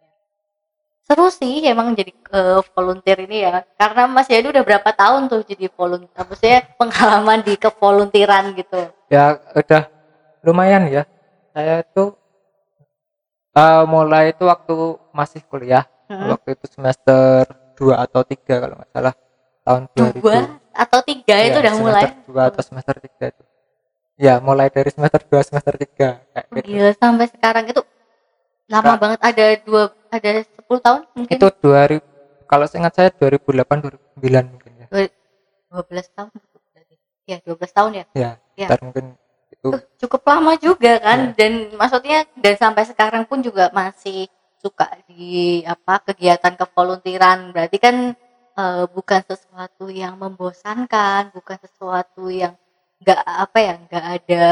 seru 1.02 1.28
sih 1.34 1.66
emang 1.66 1.92
jadi 1.98 2.14
eh, 2.14 2.62
volunteer 2.72 3.26
ini 3.26 3.44
ya 3.44 3.66
karena 3.76 4.06
Mas 4.08 4.30
Yadi 4.30 4.54
udah 4.54 4.64
berapa 4.64 4.90
tahun 4.94 5.28
tuh 5.28 5.42
jadi 5.44 5.68
volunteer 5.74 6.24
maksudnya 6.24 6.62
pengalaman 6.78 7.42
di 7.44 7.54
kevoluntiran 7.58 8.54
gitu. 8.56 8.88
Ya 9.12 9.36
udah 9.52 9.92
lumayan 10.46 10.88
ya. 10.88 11.04
Saya 11.52 11.84
itu 11.84 12.16
eh, 13.58 13.84
mulai 13.90 14.32
itu 14.32 14.44
waktu 14.48 15.01
masih 15.12 15.42
kuliah 15.46 15.86
Hmm. 16.06 16.28
waktu 16.28 16.60
itu 16.60 16.68
semester 16.68 17.48
2 17.74 17.96
atau 17.98 18.20
3 18.22 18.60
kalau 18.60 18.76
nggak 18.76 18.92
salah 18.92 19.16
tahun 19.64 19.82
2000 19.96 20.20
dua 20.20 20.40
atau 20.70 21.00
tiga 21.02 21.36
itu 21.40 21.56
Ya, 21.56 21.62
udah 21.62 21.74
mulai? 21.78 22.04
semester 22.04 22.28
2 22.28 22.50
atau 22.52 22.62
semester 22.62 22.96
3 22.98 23.26
itu. 23.32 23.44
Ya 24.18 24.34
mulai 24.38 24.68
dari 24.68 24.92
semester 24.92 25.22
2 25.24 25.40
semester 25.42 25.74
3 25.74 25.88
kayak 26.28 26.46
Oh, 26.46 26.54
gitu. 26.54 26.68
gila 26.68 26.92
sampai 26.94 27.26
sekarang 27.26 27.66
itu 27.66 27.82
lama 28.68 28.84
Kak. 28.86 29.00
banget 29.00 29.20
ada 29.22 29.46
dua 29.62 29.84
ada 30.08 30.30
10 30.44 30.80
tahun 30.80 31.02
mungkin? 31.14 31.36
Itu 31.38 31.48
2000 31.58 32.04
kalau 32.46 32.66
seingat 32.68 32.92
saya 32.92 33.10
2008 33.10 33.80
2009 34.20 34.52
mungkin 34.52 34.72
ya. 34.78 34.88
12 34.92 35.08
tahun 36.12 36.30
ya 37.24 37.38
12 37.40 37.72
tahun 37.72 37.92
ya? 37.94 38.06
Ya 38.12 38.32
Ya. 38.54 38.68
sekitar 38.68 38.80
mungkin 38.84 39.06
itu. 39.50 39.68
Cukup 39.98 40.22
lama 40.26 40.54
juga 40.58 41.00
kan 41.00 41.32
Iya. 41.32 41.36
dan 41.38 41.52
maksudnya 41.74 42.18
dan 42.36 42.54
sampai 42.58 42.84
sekarang 42.84 43.24
pun 43.24 43.40
juga 43.40 43.72
masih 43.72 44.28
suka 44.64 44.88
di 45.10 45.62
apa 45.74 45.94
kegiatan 46.08 46.54
kevoluntiran 46.62 47.40
berarti 47.54 47.78
kan 47.86 47.96
eh, 48.62 48.84
bukan 48.96 49.22
sesuatu 49.30 49.86
yang 50.02 50.14
membosankan 50.24 51.22
bukan 51.36 51.58
sesuatu 51.66 52.24
yang 52.42 52.54
nggak 53.02 53.22
apa 53.46 53.58
ya 53.68 53.74
nggak 53.86 54.06
ada 54.18 54.46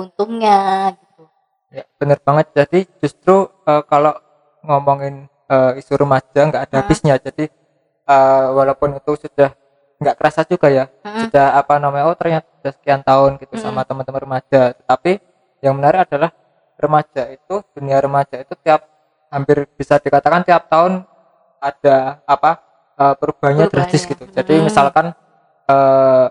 untungnya 0.00 0.58
gitu 1.00 1.22
ya 1.74 1.84
bener 1.98 2.18
banget 2.26 2.46
jadi 2.54 2.78
justru 3.02 3.34
eh, 3.66 3.82
kalau 3.90 4.14
ngomongin 4.66 5.14
eh, 5.50 5.72
isu 5.80 5.92
remaja 5.98 6.40
nggak 6.48 6.62
ada 6.70 6.76
Hmm. 6.76 6.82
habisnya 6.82 7.14
jadi 7.18 7.44
eh, 8.06 8.46
walaupun 8.58 8.96
itu 8.98 9.12
sudah 9.26 9.50
nggak 10.02 10.16
kerasa 10.20 10.42
juga 10.44 10.68
ya 10.68 10.84
Mm-mm. 11.04 11.32
sudah 11.32 11.56
apa 11.56 11.74
namanya 11.80 12.04
oh 12.12 12.16
ternyata 12.18 12.46
sudah 12.60 12.72
sekian 12.76 13.00
tahun 13.00 13.40
gitu 13.40 13.56
Mm-mm. 13.56 13.64
sama 13.64 13.82
teman-teman 13.88 14.20
remaja 14.28 14.62
tapi 14.84 15.18
yang 15.64 15.74
menarik 15.78 16.04
adalah 16.08 16.30
remaja 16.76 17.22
itu 17.32 17.54
dunia 17.72 17.98
remaja 18.04 18.36
itu 18.44 18.52
tiap 18.60 18.84
hampir 19.28 19.66
bisa 19.74 19.98
dikatakan 19.98 20.46
tiap 20.46 20.70
tahun 20.70 21.02
ada 21.58 22.22
apa 22.24 22.50
eh, 22.96 23.14
perubahannya 23.18 23.66
drastis 23.68 24.06
gitu 24.06 24.24
jadi 24.30 24.60
Mm. 24.60 24.64
misalkan 24.66 25.06
eh, 25.66 26.26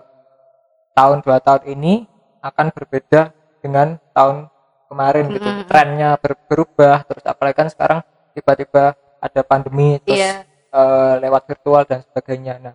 tahun 0.96 1.20
dua 1.20 1.38
tahun 1.38 1.62
ini 1.68 2.08
akan 2.40 2.72
berbeda 2.72 3.34
dengan 3.60 4.00
tahun 4.16 4.48
kemarin 4.86 5.24
gitu 5.34 5.44
Mm-mm. 5.50 5.66
trennya 5.66 6.14
ber- 6.16 6.40
berubah 6.46 7.02
terus 7.04 7.24
apalagi 7.26 7.56
kan 7.58 7.68
sekarang 7.68 7.98
tiba-tiba 8.32 8.94
ada 9.20 9.40
pandemi 9.42 9.98
terus 10.00 10.16
iya 10.20 10.46
eh, 10.72 11.14
lewat 11.24 11.42
virtual 11.48 11.82
dan 11.88 12.04
sebagainya. 12.04 12.54
Nah, 12.60 12.74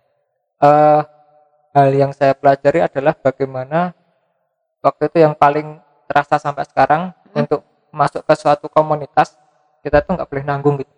eh, 0.60 1.01
hal 1.72 1.90
yang 1.94 2.12
saya 2.12 2.34
pelajari 2.36 2.82
adalah 2.84 3.13
bagaimana 3.16 3.94
waktu 4.82 5.08
itu 5.08 5.18
yang 5.22 5.38
paling 5.38 5.78
terasa 6.10 6.36
sampai 6.42 6.66
sekarang 6.68 7.13
Hmm. 7.32 7.46
untuk 7.46 7.62
masuk 7.96 8.28
ke 8.28 8.34
suatu 8.36 8.68
komunitas 8.68 9.38
kita 9.82 9.98
tuh 10.02 10.14
nggak 10.18 10.30
boleh 10.30 10.44
nanggung 10.46 10.76
gitu. 10.80 10.94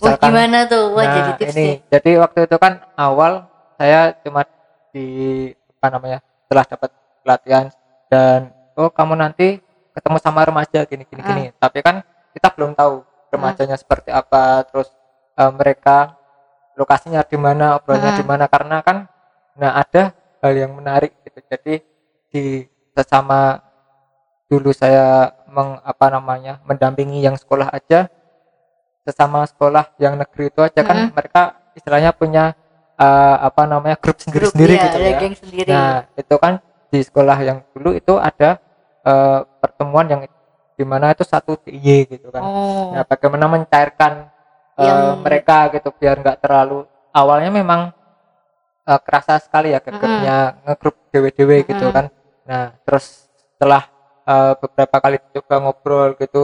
wah 0.00 0.16
gimana 0.18 0.66
tuh 0.66 0.90
wah 0.94 1.04
nah 1.06 1.14
jadi 1.14 1.30
tips 1.38 1.54
ini 1.54 1.68
jadi 1.86 2.10
waktu 2.18 2.38
itu 2.46 2.56
kan 2.58 2.82
awal 2.94 3.46
saya 3.78 4.14
cuma 4.22 4.42
di 4.90 5.06
apa 5.78 5.86
namanya 5.90 6.18
setelah 6.46 6.64
dapat 6.66 6.90
pelatihan 7.22 7.64
dan 8.10 8.40
oh 8.74 8.90
kamu 8.90 9.14
nanti 9.18 9.58
ketemu 9.94 10.16
sama 10.18 10.42
remaja 10.42 10.82
gini 10.86 11.06
gini 11.06 11.22
Hmm. 11.22 11.30
gini 11.30 11.44
tapi 11.58 11.78
kan 11.82 12.02
kita 12.34 12.50
belum 12.54 12.74
tahu 12.74 13.02
remajanya 13.30 13.78
seperti 13.78 14.10
apa 14.10 14.66
terus 14.66 14.90
eh, 15.34 15.52
mereka 15.54 16.14
lokasinya 16.74 17.22
di 17.22 17.38
mana 17.38 17.78
obrolannya 17.78 18.14
Hmm. 18.14 18.20
di 18.22 18.24
mana 18.26 18.44
karena 18.50 18.82
kan 18.82 19.06
nah 19.54 19.78
ada 19.78 20.10
hal 20.42 20.52
yang 20.54 20.74
menarik 20.74 21.14
gitu 21.22 21.38
jadi 21.46 21.74
di 22.34 22.66
sesama 22.90 23.62
dulu 24.48 24.70
saya 24.70 25.32
meng, 25.48 25.80
apa 25.80 26.06
namanya 26.12 26.60
mendampingi 26.68 27.24
yang 27.24 27.34
sekolah 27.34 27.72
aja 27.72 28.12
sesama 29.04 29.44
sekolah 29.44 29.92
yang 30.00 30.16
negeri 30.16 30.48
itu 30.48 30.60
aja 30.64 30.80
kan 30.80 31.12
mereka 31.12 31.60
istilahnya 31.76 32.12
punya 32.16 32.56
eh, 32.96 33.36
apa 33.40 33.62
namanya 33.68 33.96
grup 34.00 34.16
sendiri 34.20 34.48
grup 34.48 34.52
sendiri 34.56 34.74
iya, 34.74 34.84
gitu 34.88 34.98
ya. 34.98 35.12
geng 35.20 35.36
sendiri. 35.36 35.70
Nah 35.70 35.94
itu 36.16 36.34
kan 36.40 36.52
di 36.88 37.00
sekolah 37.02 37.38
yang 37.42 37.58
dulu 37.74 37.90
itu 37.92 38.14
ada 38.16 38.60
eh, 39.04 39.38
pertemuan 39.60 40.06
yang 40.08 40.20
di 40.74 40.84
mana 40.86 41.14
itu 41.14 41.22
satu 41.22 41.54
DIY 41.62 42.18
gitu 42.18 42.28
kan. 42.34 42.42
Oh. 42.42 42.90
Nah, 42.98 43.04
bagaimana 43.06 43.46
mencairkan 43.46 44.30
eh, 44.78 44.82
Yang- 44.82 45.18
mereka 45.22 45.56
gitu 45.70 45.88
biar 45.94 46.18
nggak 46.18 46.38
terlalu 46.42 46.82
awalnya 47.14 47.50
memang 47.54 47.94
eh, 48.88 49.00
kerasa 49.04 49.38
sekali 49.38 49.70
ya 49.74 49.78
gegapnya 49.78 50.58
ngegrup 50.66 50.96
dewe-dewe 51.14 51.62
gitu 51.68 51.86
Mm-mm. 51.90 51.94
kan. 51.94 52.06
Nah, 52.44 52.64
terus 52.82 53.30
setelah 53.54 53.93
eh, 54.32 54.52
beberapa 54.62 54.96
kali 55.04 55.16
coba 55.34 55.54
ngobrol 55.62 56.08
gitu, 56.22 56.42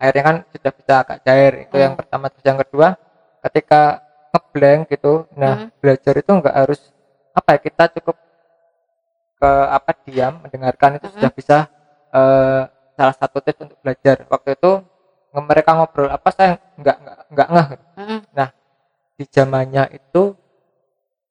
akhirnya 0.00 0.24
kan 0.28 0.36
sudah 0.52 0.72
bisa 0.78 0.92
agak 1.02 1.18
cair. 1.26 1.52
Itu 1.66 1.76
yang 1.80 1.92
Mm. 1.94 2.00
pertama 2.00 2.26
terus 2.32 2.44
yang 2.48 2.58
kedua, 2.62 2.88
ketika 3.44 3.82
ngeblank 4.32 4.80
gitu, 4.92 5.12
nah 5.40 5.54
Mm. 5.66 5.68
belajar 5.80 6.14
itu 6.22 6.30
nggak 6.40 6.56
harus 6.60 6.80
apa 7.38 7.48
ya 7.56 7.60
kita 7.66 7.84
cukup 8.00 8.16
ke 9.38 9.50
apa 9.76 9.90
diam 10.04 10.34
mendengarkan 10.42 10.98
itu 10.98 11.06
Mm-mm. 11.06 11.14
sudah 11.18 11.30
bisa 11.32 11.58
eh, 12.18 12.62
salah 12.98 13.14
satu 13.20 13.38
tips 13.44 13.60
untuk 13.64 13.78
belajar. 13.84 14.16
Waktu 14.26 14.48
itu 14.58 14.70
mereka 15.38 15.70
ngobrol 15.78 16.10
apa 16.10 16.28
saya 16.34 16.52
nggak 16.80 16.96
nggak 17.04 17.18
nggak 17.32 17.48
ngeh 17.54 17.68
Mm-mm. 18.00 18.20
di 19.18 19.24
zamannya 19.28 19.84
itu 19.98 20.22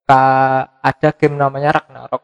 ka- 0.08 0.68
ada 0.90 1.10
game 1.20 1.36
namanya 1.38 1.70
Ragnarok 1.78 2.24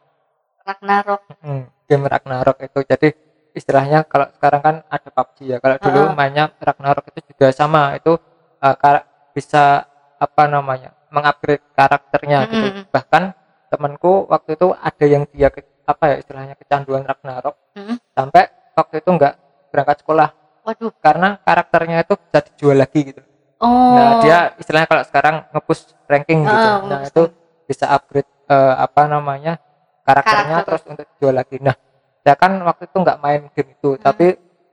Ragnarok 0.64 1.22
Hmm, 1.44 1.64
game 1.88 2.06
Ragnarok 2.08 2.56
itu 2.66 2.78
jadi 2.88 3.08
istilahnya 3.54 4.02
kalau 4.04 4.26
sekarang 4.34 4.60
kan 4.60 4.74
ada 4.90 5.08
PUBG 5.08 5.38
ya. 5.46 5.56
Kalau 5.62 5.76
dulu 5.78 6.00
Heeh. 6.10 6.16
mainnya 6.18 6.50
Ragnarok 6.58 7.06
itu 7.14 7.32
juga 7.32 7.54
sama 7.54 7.94
itu 7.94 8.18
kar- 8.58 9.06
bisa 9.30 9.86
apa 10.14 10.44
namanya 10.46 10.94
mengupgrade 11.10 11.62
karakternya 11.72 12.38
gitu. 12.50 12.66
Mm-mm. 12.70 12.84
bahkan 12.90 13.34
temanku 13.70 14.26
waktu 14.26 14.54
itu 14.54 14.74
ada 14.74 15.04
yang 15.06 15.24
dia 15.30 15.50
ke- 15.50 15.66
apa 15.86 16.04
ya 16.10 16.16
istilahnya 16.22 16.54
kecanduan 16.58 17.06
Ragnarok. 17.06 17.54
Mm-mm. 17.78 17.96
sampai 18.10 18.50
waktu 18.74 19.02
itu 19.02 19.10
nggak 19.10 19.34
berangkat 19.70 19.96
sekolah. 20.02 20.28
Waduh. 20.64 20.90
Karena 20.98 21.38
karakternya 21.38 22.02
itu 22.02 22.14
bisa 22.18 22.38
dijual 22.42 22.78
lagi 22.78 23.00
gitu. 23.04 23.22
Oh. 23.62 23.94
Nah 23.94 24.18
dia 24.24 24.50
istilahnya 24.58 24.88
kalau 24.90 25.04
sekarang 25.06 25.36
nge-push 25.54 25.94
ranking 26.10 26.42
gitu. 26.42 26.68
Ah, 26.68 26.78
nah 26.82 27.00
itu 27.06 27.22
bisa 27.64 27.86
upgrade 27.90 28.26
eh, 28.50 28.74
apa 28.76 29.02
namanya 29.06 29.56
karakternya 30.04 30.62
Karakter. 30.62 30.66
terus 30.68 30.82
untuk 30.90 31.04
dijual 31.14 31.34
lagi. 31.36 31.56
Nah 31.60 31.76
saya 32.24 32.34
kan 32.34 32.56
waktu 32.58 32.88
itu 32.88 32.96
nggak 32.96 33.20
main 33.20 33.42
game 33.52 33.70
itu 33.70 33.90
Hmm. 33.94 34.00
tapi 34.00 34.26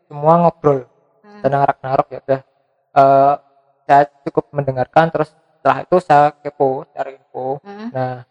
semua 0.07 0.33
ngobrol 0.39 0.87
Hmm. 1.21 1.41
tentang 1.41 1.61
Ragnarok 1.63 2.07
ya 2.09 2.19
udah 2.21 2.41
Eh, 2.91 3.35
saya 3.85 4.03
cukup 4.21 4.51
mendengarkan 4.51 5.07
terus 5.07 5.31
setelah 5.31 5.77
itu 5.81 5.95
saya 5.99 6.31
kepo 6.33 6.83
cari 6.91 7.15
info 7.15 7.55
Mm. 7.63 7.87
nah 7.89 8.27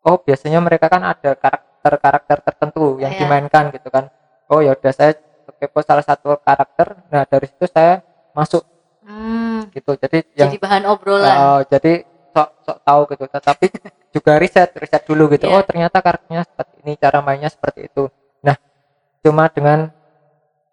oh 0.00 0.16
biasanya 0.16 0.58
mereka 0.58 0.88
kan 0.88 1.04
ada 1.04 1.36
karakter-karakter 1.36 2.40
tertentu 2.42 2.96
yang 2.96 3.12
Iya. 3.12 3.20
dimainkan 3.20 3.68
gitu 3.68 3.88
kan 3.88 4.08
oh 4.48 4.60
ya 4.60 4.72
udah 4.72 4.92
saya 4.92 5.12
kepo 5.54 5.80
salah 5.80 6.00
satu 6.00 6.40
karakter 6.40 7.04
nah 7.08 7.24
dari 7.24 7.46
situ 7.46 7.68
saya 7.68 8.00
masuk 8.32 8.64
Hmm. 9.02 9.68
gitu 9.68 9.92
jadi 9.94 10.24
yang 10.40 10.48
jadi 10.48 10.56
bahan 10.56 10.82
obrolan 10.88 11.36
Oh, 11.36 11.60
jadi 11.66 11.92
sok 12.30 12.48
sok 12.62 12.78
tahu 12.80 13.00
gitu 13.12 13.24
tetapi 13.28 13.66
juga 14.16 14.32
riset 14.38 14.72
riset 14.72 15.02
dulu 15.04 15.28
gitu 15.28 15.46
Iya. 15.46 15.52
oh 15.52 15.62
ternyata 15.62 16.00
karakternya 16.00 16.48
seperti 16.48 16.74
ini 16.80 16.92
cara 16.96 17.20
mainnya 17.20 17.52
seperti 17.52 17.92
itu 17.92 18.08
cuma 19.22 19.46
dengan 19.48 19.88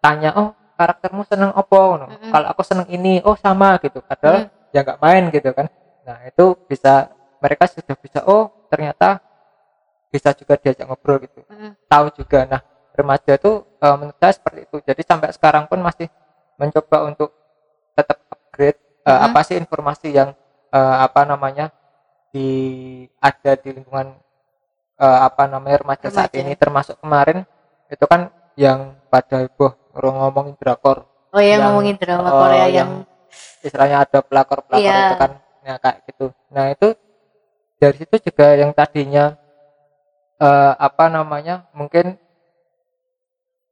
tanya 0.00 0.30
oh 0.34 0.48
karaktermu 0.74 1.22
seneng 1.24 1.52
opo 1.52 1.96
no? 1.96 2.06
Mm-mm. 2.08 2.30
kalau 2.32 2.46
aku 2.50 2.62
seneng 2.64 2.88
ini 2.88 3.20
oh 3.22 3.36
sama 3.36 3.76
gitu 3.78 4.00
padahal 4.00 4.48
ya 4.70 4.80
nggak 4.82 4.98
main 4.98 5.28
gitu 5.28 5.50
kan 5.52 5.66
nah 6.02 6.18
itu 6.24 6.56
bisa 6.66 7.08
mereka 7.38 7.68
sudah 7.68 7.96
bisa 7.96 8.24
oh 8.24 8.48
ternyata 8.66 9.20
bisa 10.10 10.34
juga 10.34 10.58
diajak 10.58 10.86
ngobrol 10.86 11.22
gitu 11.22 11.44
Mm. 11.46 11.76
tahu 11.86 12.06
juga 12.16 12.48
nah 12.48 12.60
remaja 12.90 13.36
itu 13.36 13.52
eh, 13.78 13.94
menurut 13.94 14.18
saya 14.18 14.32
seperti 14.34 14.60
itu 14.66 14.76
jadi 14.82 15.02
sampai 15.04 15.30
sekarang 15.30 15.64
pun 15.66 15.78
masih 15.78 16.08
mencoba 16.56 17.06
untuk 17.06 17.30
tetap 17.94 18.18
upgrade 18.26 18.78
eh, 19.04 19.10
Mhm. 19.12 19.22
apa 19.30 19.40
sih 19.44 19.56
informasi 19.56 20.08
yang 20.10 20.34
eh, 20.70 20.96
apa 20.98 21.22
namanya 21.22 21.70
di 22.30 22.48
ada 23.18 23.52
di 23.54 23.70
lingkungan 23.72 24.14
eh, 24.96 25.18
apa 25.20 25.44
namanya 25.46 25.82
remaja, 25.82 26.06
saat 26.08 26.30
Remaja. 26.30 26.40
ini 26.40 26.52
termasuk 26.54 26.96
kemarin 26.98 27.42
itu 27.86 28.04
kan 28.06 28.30
yang 28.60 28.92
pada 29.08 29.48
heboh 29.48 29.72
ngomongin 29.96 30.52
drakor. 30.60 31.08
Oh 31.32 31.40
ya 31.40 31.56
yang- 31.56 31.72
ngomongin 31.72 31.96
drama 31.96 32.28
oh, 32.28 32.44
Korea 32.44 32.66
yang, 32.68 32.72
yang 32.76 32.90
istilahnya 33.64 34.04
ada 34.04 34.18
pelakor-pelakor 34.20 34.84
Iya. 34.84 35.00
itu 35.08 35.16
kan 35.16 35.32
nah 35.60 35.76
kayak 35.80 35.98
gitu. 36.08 36.26
Nah 36.52 36.64
itu 36.68 36.88
dari 37.80 37.96
situ 37.96 38.16
juga 38.28 38.46
yang 38.52 38.70
tadinya 38.76 39.24
eh, 40.36 40.72
apa 40.76 41.08
namanya 41.08 41.64
mungkin 41.72 42.20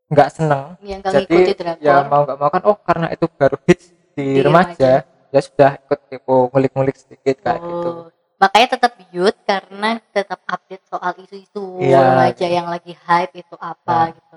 nggak 0.09 0.29
seneng. 0.33 0.81
Yang 0.81 1.01
gak 1.05 1.13
jadi 1.29 1.37
drakor. 1.53 1.85
ya 1.85 1.95
mau 2.09 2.25
nggak 2.25 2.39
mau 2.41 2.49
kan 2.49 2.63
oh 2.65 2.77
karena 2.81 3.07
itu 3.13 3.29
baru 3.29 3.57
hits 3.69 3.93
di, 4.17 4.41
Di 4.41 4.41
remaja, 4.41 5.05
ya 5.05 5.41
sudah 5.45 5.77
ikut 5.79 6.01
kepo 6.09 6.49
ngulik-ngulik 6.49 6.97
sedikit 6.97 7.37
kayak 7.45 7.61
gitu. 7.61 7.91
Oh, 7.93 8.09
makanya 8.41 8.69
tetap 8.75 8.93
youth 9.13 9.37
karena 9.45 10.01
tetap 10.11 10.41
update 10.49 10.85
soal 10.89 11.13
isu-isu 11.21 11.77
Iya. 11.79 12.01
remaja 12.03 12.47
yang 12.49 12.67
lagi 12.67 12.97
hype 12.97 13.37
itu 13.37 13.55
apa 13.61 14.09
Nah. 14.09 14.17
gitu 14.17 14.37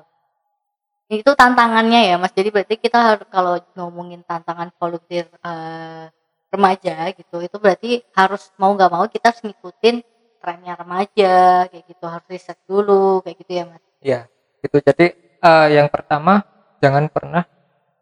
itu 1.20 1.32
tantangannya 1.36 2.08
ya 2.08 2.16
mas. 2.16 2.32
Jadi 2.32 2.50
berarti 2.56 2.80
kita 2.80 3.00
harus 3.00 3.28
kalau 3.28 3.60
ngomongin 3.76 4.24
tantangan 4.24 4.72
volunteer 4.80 5.28
eh, 5.44 6.08
remaja 6.52 6.96
gitu 7.16 7.40
itu 7.44 7.56
berarti 7.60 8.00
harus 8.16 8.52
mau 8.56 8.72
nggak 8.76 8.92
mau 8.92 9.04
kita 9.08 9.32
harus 9.32 9.44
ngikutin 9.44 10.04
trennya 10.40 10.74
remaja 10.80 11.68
kayak 11.68 11.84
gitu. 11.84 12.06
Harus 12.08 12.28
riset 12.32 12.60
dulu 12.64 13.20
kayak 13.28 13.38
gitu 13.44 13.52
ya 13.52 13.64
mas? 13.68 13.84
Ya 14.00 14.20
gitu. 14.64 14.78
Jadi 14.80 15.12
eh, 15.44 15.68
yang 15.76 15.92
pertama 15.92 16.48
jangan 16.80 17.12
pernah 17.12 17.44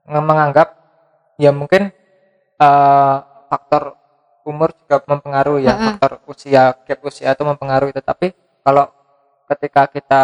menganggap 0.05 0.77
ya 1.41 1.49
mungkin 1.49 1.89
eh, 2.61 3.17
faktor 3.49 3.97
umur 4.45 4.69
juga 4.85 5.01
mempengaruhi 5.09 5.65
ya. 5.65 5.73
Mm-mm. 5.73 5.87
faktor 5.97 6.11
usia 6.29 6.77
gap 6.85 6.99
usia 7.01 7.33
itu 7.33 7.41
mempengaruhi. 7.41 7.93
Tetapi 7.93 8.27
kalau 8.61 8.85
ketika 9.49 9.89
kita 9.89 10.23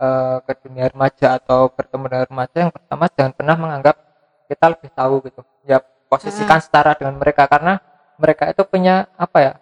eh, 0.00 0.36
ke 0.42 0.52
dunia 0.64 0.88
remaja 0.88 1.36
atau 1.36 1.68
bertemu 1.68 2.04
dengan 2.08 2.26
remaja 2.26 2.56
yang 2.56 2.72
pertama 2.72 3.04
jangan 3.12 3.32
pernah 3.36 3.56
menganggap 3.60 3.96
kita 4.48 4.66
lebih 4.72 4.90
tahu 4.90 5.14
gitu 5.28 5.40
ya 5.62 5.78
posisikan 6.10 6.58
setara 6.58 6.96
dengan 6.98 7.14
mereka 7.20 7.46
karena 7.46 7.78
mereka 8.18 8.50
itu 8.50 8.62
punya 8.66 9.06
apa 9.14 9.38
ya 9.38 9.52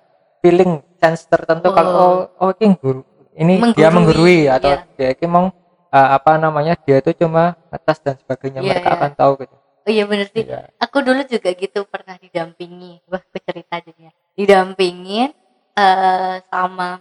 feeling 0.40 0.80
sense 0.96 1.26
tertentu 1.28 1.68
Oh. 1.70 1.74
kalau 1.76 1.94
oh, 2.40 2.48
oh 2.48 2.50
ini 2.56 2.74
guru 2.78 3.02
ini 3.38 3.54
dia 3.76 3.92
Menggurui, 3.92 3.94
menggurui 3.94 4.40
atau 4.50 4.70
iya. 4.74 4.82
dia 4.96 5.08
ini 5.14 5.26
mau 5.28 5.46
eh, 5.92 6.08
apa 6.16 6.30
namanya 6.40 6.74
dia 6.80 6.98
itu 6.98 7.12
cuma 7.14 7.54
ngetes 7.70 7.98
dan 8.02 8.14
sebagainya 8.18 8.60
Iya, 8.64 8.70
mereka 8.74 8.88
iya. 8.90 8.96
akan 8.98 9.10
tahu 9.14 9.32
gitu 9.44 9.56
oh 9.58 9.90
iya 9.92 10.04
bener 10.08 10.26
sih 10.32 10.42
Iya. 10.46 10.60
aku 10.80 10.96
dulu 11.04 11.20
juga 11.28 11.50
gitu 11.52 11.80
pernah 11.86 12.16
didampingi 12.16 13.04
wah 13.06 13.20
aku 13.20 13.38
cerita 13.44 13.78
jadinya 13.84 14.10
didampingin 14.34 15.30
eh 15.78 16.36
sama 16.50 16.98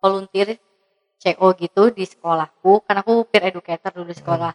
volunteer 0.00 0.56
CO 1.18 1.50
gitu 1.58 1.90
di 1.90 2.06
sekolahku 2.06 2.86
karena 2.86 3.02
aku 3.02 3.26
peer 3.26 3.50
educator 3.50 3.90
dulu 3.90 4.08
di 4.10 4.16
sekolah. 4.16 4.52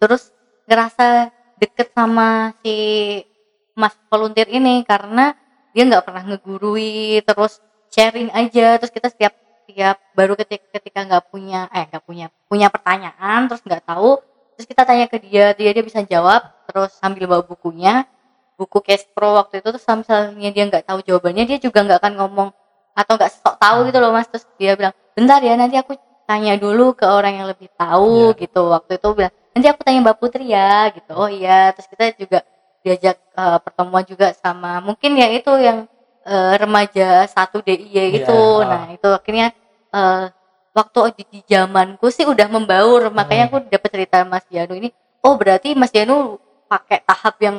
Terus 0.00 0.32
ngerasa 0.64 1.28
deket 1.60 1.92
sama 1.92 2.56
si 2.64 2.74
mas 3.76 3.94
volunteer 4.10 4.48
ini 4.50 4.82
karena 4.82 5.36
dia 5.76 5.84
nggak 5.84 6.04
pernah 6.08 6.24
ngegurui 6.24 7.20
terus 7.22 7.60
sharing 7.92 8.32
aja. 8.32 8.80
Terus 8.80 8.92
kita 8.92 9.08
setiap 9.12 9.36
setiap 9.68 10.00
baru 10.16 10.32
ketika 10.32 10.80
ketika 10.80 11.00
nggak 11.04 11.24
punya 11.28 11.68
eh 11.76 11.84
nggak 11.84 12.04
punya 12.08 12.32
punya 12.48 12.72
pertanyaan 12.72 13.52
terus 13.52 13.60
nggak 13.60 13.84
tahu 13.84 14.16
terus 14.56 14.64
kita 14.64 14.88
tanya 14.88 15.04
ke 15.12 15.20
dia 15.20 15.52
dia 15.52 15.70
dia 15.76 15.84
bisa 15.84 16.00
jawab 16.08 16.40
terus 16.64 16.96
sambil 16.96 17.28
bawa 17.28 17.44
bukunya 17.44 18.08
buku 18.58 18.82
case 18.82 19.06
pro 19.14 19.38
waktu 19.38 19.62
itu. 19.62 19.70
Terus 19.70 19.86
misalnya 19.86 20.50
dia 20.50 20.64
nggak 20.66 20.84
tahu 20.84 20.98
jawabannya 21.06 21.46
dia 21.46 21.58
juga 21.62 21.86
nggak 21.86 21.98
akan 22.02 22.14
ngomong 22.18 22.48
atau 22.98 23.12
nggak 23.14 23.30
sok 23.30 23.56
tahu 23.62 23.78
gitu 23.88 23.98
loh 24.02 24.10
mas. 24.10 24.26
Terus 24.26 24.44
dia 24.58 24.74
bilang 24.74 24.94
bentar 25.18 25.40
ya 25.42 25.58
nanti 25.58 25.74
aku 25.74 25.98
tanya 26.24 26.54
dulu 26.54 26.94
ke 26.94 27.02
orang 27.02 27.34
yang 27.42 27.46
lebih 27.50 27.66
tahu 27.74 28.30
Iya. 28.30 28.38
gitu 28.38 28.62
waktu 28.70 28.92
itu 29.02 29.08
bilang 29.16 29.34
nanti 29.52 29.66
aku 29.66 29.80
tanya 29.82 29.98
mbak 30.06 30.16
Putri 30.22 30.44
ya 30.46 30.86
gitu 30.94 31.10
oh 31.12 31.26
iya 31.26 31.74
terus 31.74 31.90
kita 31.90 32.14
juga 32.14 32.38
diajak 32.84 33.16
eh, 33.18 33.58
pertemuan 33.58 34.04
juga 34.06 34.30
sama 34.32 34.78
mungkin 34.78 35.18
ya 35.18 35.26
itu 35.34 35.50
yang 35.58 35.90
eh, 36.22 36.52
remaja 36.54 37.26
satu 37.26 37.58
DIY 37.58 37.90
Iya, 37.90 38.02
itu 38.22 38.30
oh. 38.30 38.62
nah 38.62 38.86
itu 38.94 39.08
akhirnya 39.08 39.50
eh, 39.90 40.24
waktu 40.70 40.98
di, 41.18 41.22
di 41.26 41.40
zamanku 41.48 42.06
sih 42.14 42.22
udah 42.22 42.46
membaur 42.46 43.10
makanya 43.10 43.50
Hmm. 43.50 43.58
aku 43.58 43.66
dapat 43.66 43.90
cerita 43.90 44.22
Mas 44.22 44.46
Janu 44.46 44.78
ini 44.78 44.88
oh 45.26 45.34
berarti 45.34 45.74
Mas 45.74 45.90
Janu 45.90 46.38
pakai 46.70 47.02
tahap 47.02 47.34
yang 47.42 47.56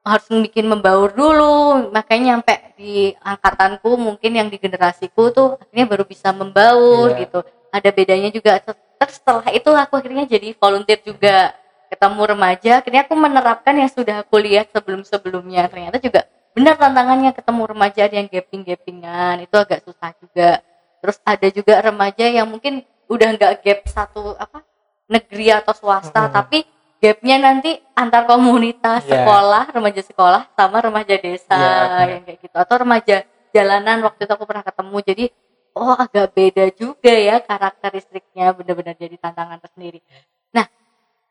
harus 0.00 0.26
bikin 0.28 0.66
membaur 0.66 1.12
dulu. 1.12 1.88
Makanya 1.92 2.40
sampai 2.40 2.72
di 2.76 3.12
angkatanku 3.20 3.90
mungkin 3.94 4.32
yang 4.36 4.48
di 4.48 4.56
generasiku 4.56 5.30
tuh 5.30 5.48
akhirnya 5.60 5.86
baru 5.86 6.04
bisa 6.08 6.32
membaur 6.32 7.12
Iya. 7.14 7.26
gitu. 7.26 7.38
Ada 7.70 7.88
bedanya 7.92 8.30
juga. 8.32 8.58
Terus 8.60 8.78
setelah 9.16 9.46
itu 9.52 9.70
aku 9.70 9.94
akhirnya 10.00 10.24
jadi 10.26 10.56
volunteer 10.56 11.00
juga. 11.04 11.54
Ketemu 11.90 12.22
remaja 12.22 12.70
akhirnya 12.78 13.02
aku 13.02 13.14
menerapkan 13.18 13.74
yang 13.74 13.90
sudah 13.90 14.22
aku 14.22 14.38
lihat 14.38 14.70
sebelum 14.70 15.02
sebelumnya 15.02 15.66
ternyata 15.66 15.98
juga 15.98 16.22
benar 16.54 16.78
tantangannya 16.78 17.34
ketemu 17.34 17.62
remaja 17.66 18.06
ada 18.06 18.14
yang 18.14 18.30
gaping 18.30 18.62
gapingan 18.62 19.42
itu 19.42 19.54
agak 19.58 19.82
susah 19.82 20.14
juga. 20.22 20.62
Terus 21.02 21.18
ada 21.26 21.48
juga 21.50 21.82
remaja 21.82 22.30
yang 22.30 22.46
mungkin 22.46 22.86
udah 23.10 23.28
nggak 23.34 23.52
gap 23.66 23.80
satu 23.90 24.38
apa 24.38 24.62
negeri 25.10 25.50
atau 25.50 25.74
swasta 25.74 26.30
Mm-mm. 26.30 26.34
tapi 26.34 26.58
gapnya 27.00 27.36
nanti 27.40 27.80
antar 27.96 28.28
komunitas 28.28 29.08
Iya. 29.08 29.24
sekolah 29.24 29.64
remaja 29.72 30.02
sekolah 30.04 30.42
sama 30.52 30.78
remaja 30.84 31.16
desa 31.16 31.56
benar. 31.56 32.06
yang 32.12 32.22
kayak 32.28 32.38
gitu. 32.44 32.56
Atau 32.56 32.76
remaja 32.84 33.16
jalanan 33.50 34.04
waktu 34.04 34.28
itu 34.28 34.32
aku 34.36 34.44
pernah 34.44 34.60
ketemu. 34.62 34.96
Jadi 35.02 35.24
oh 35.72 35.96
agak 35.96 36.26
beda 36.36 36.64
juga 36.76 37.08
ya 37.14 37.40
karakteristiknya 37.40 38.52
benar-benar 38.52 38.94
jadi 39.00 39.16
tantangan 39.16 39.58
tersendiri. 39.58 40.04
Nah 40.52 40.68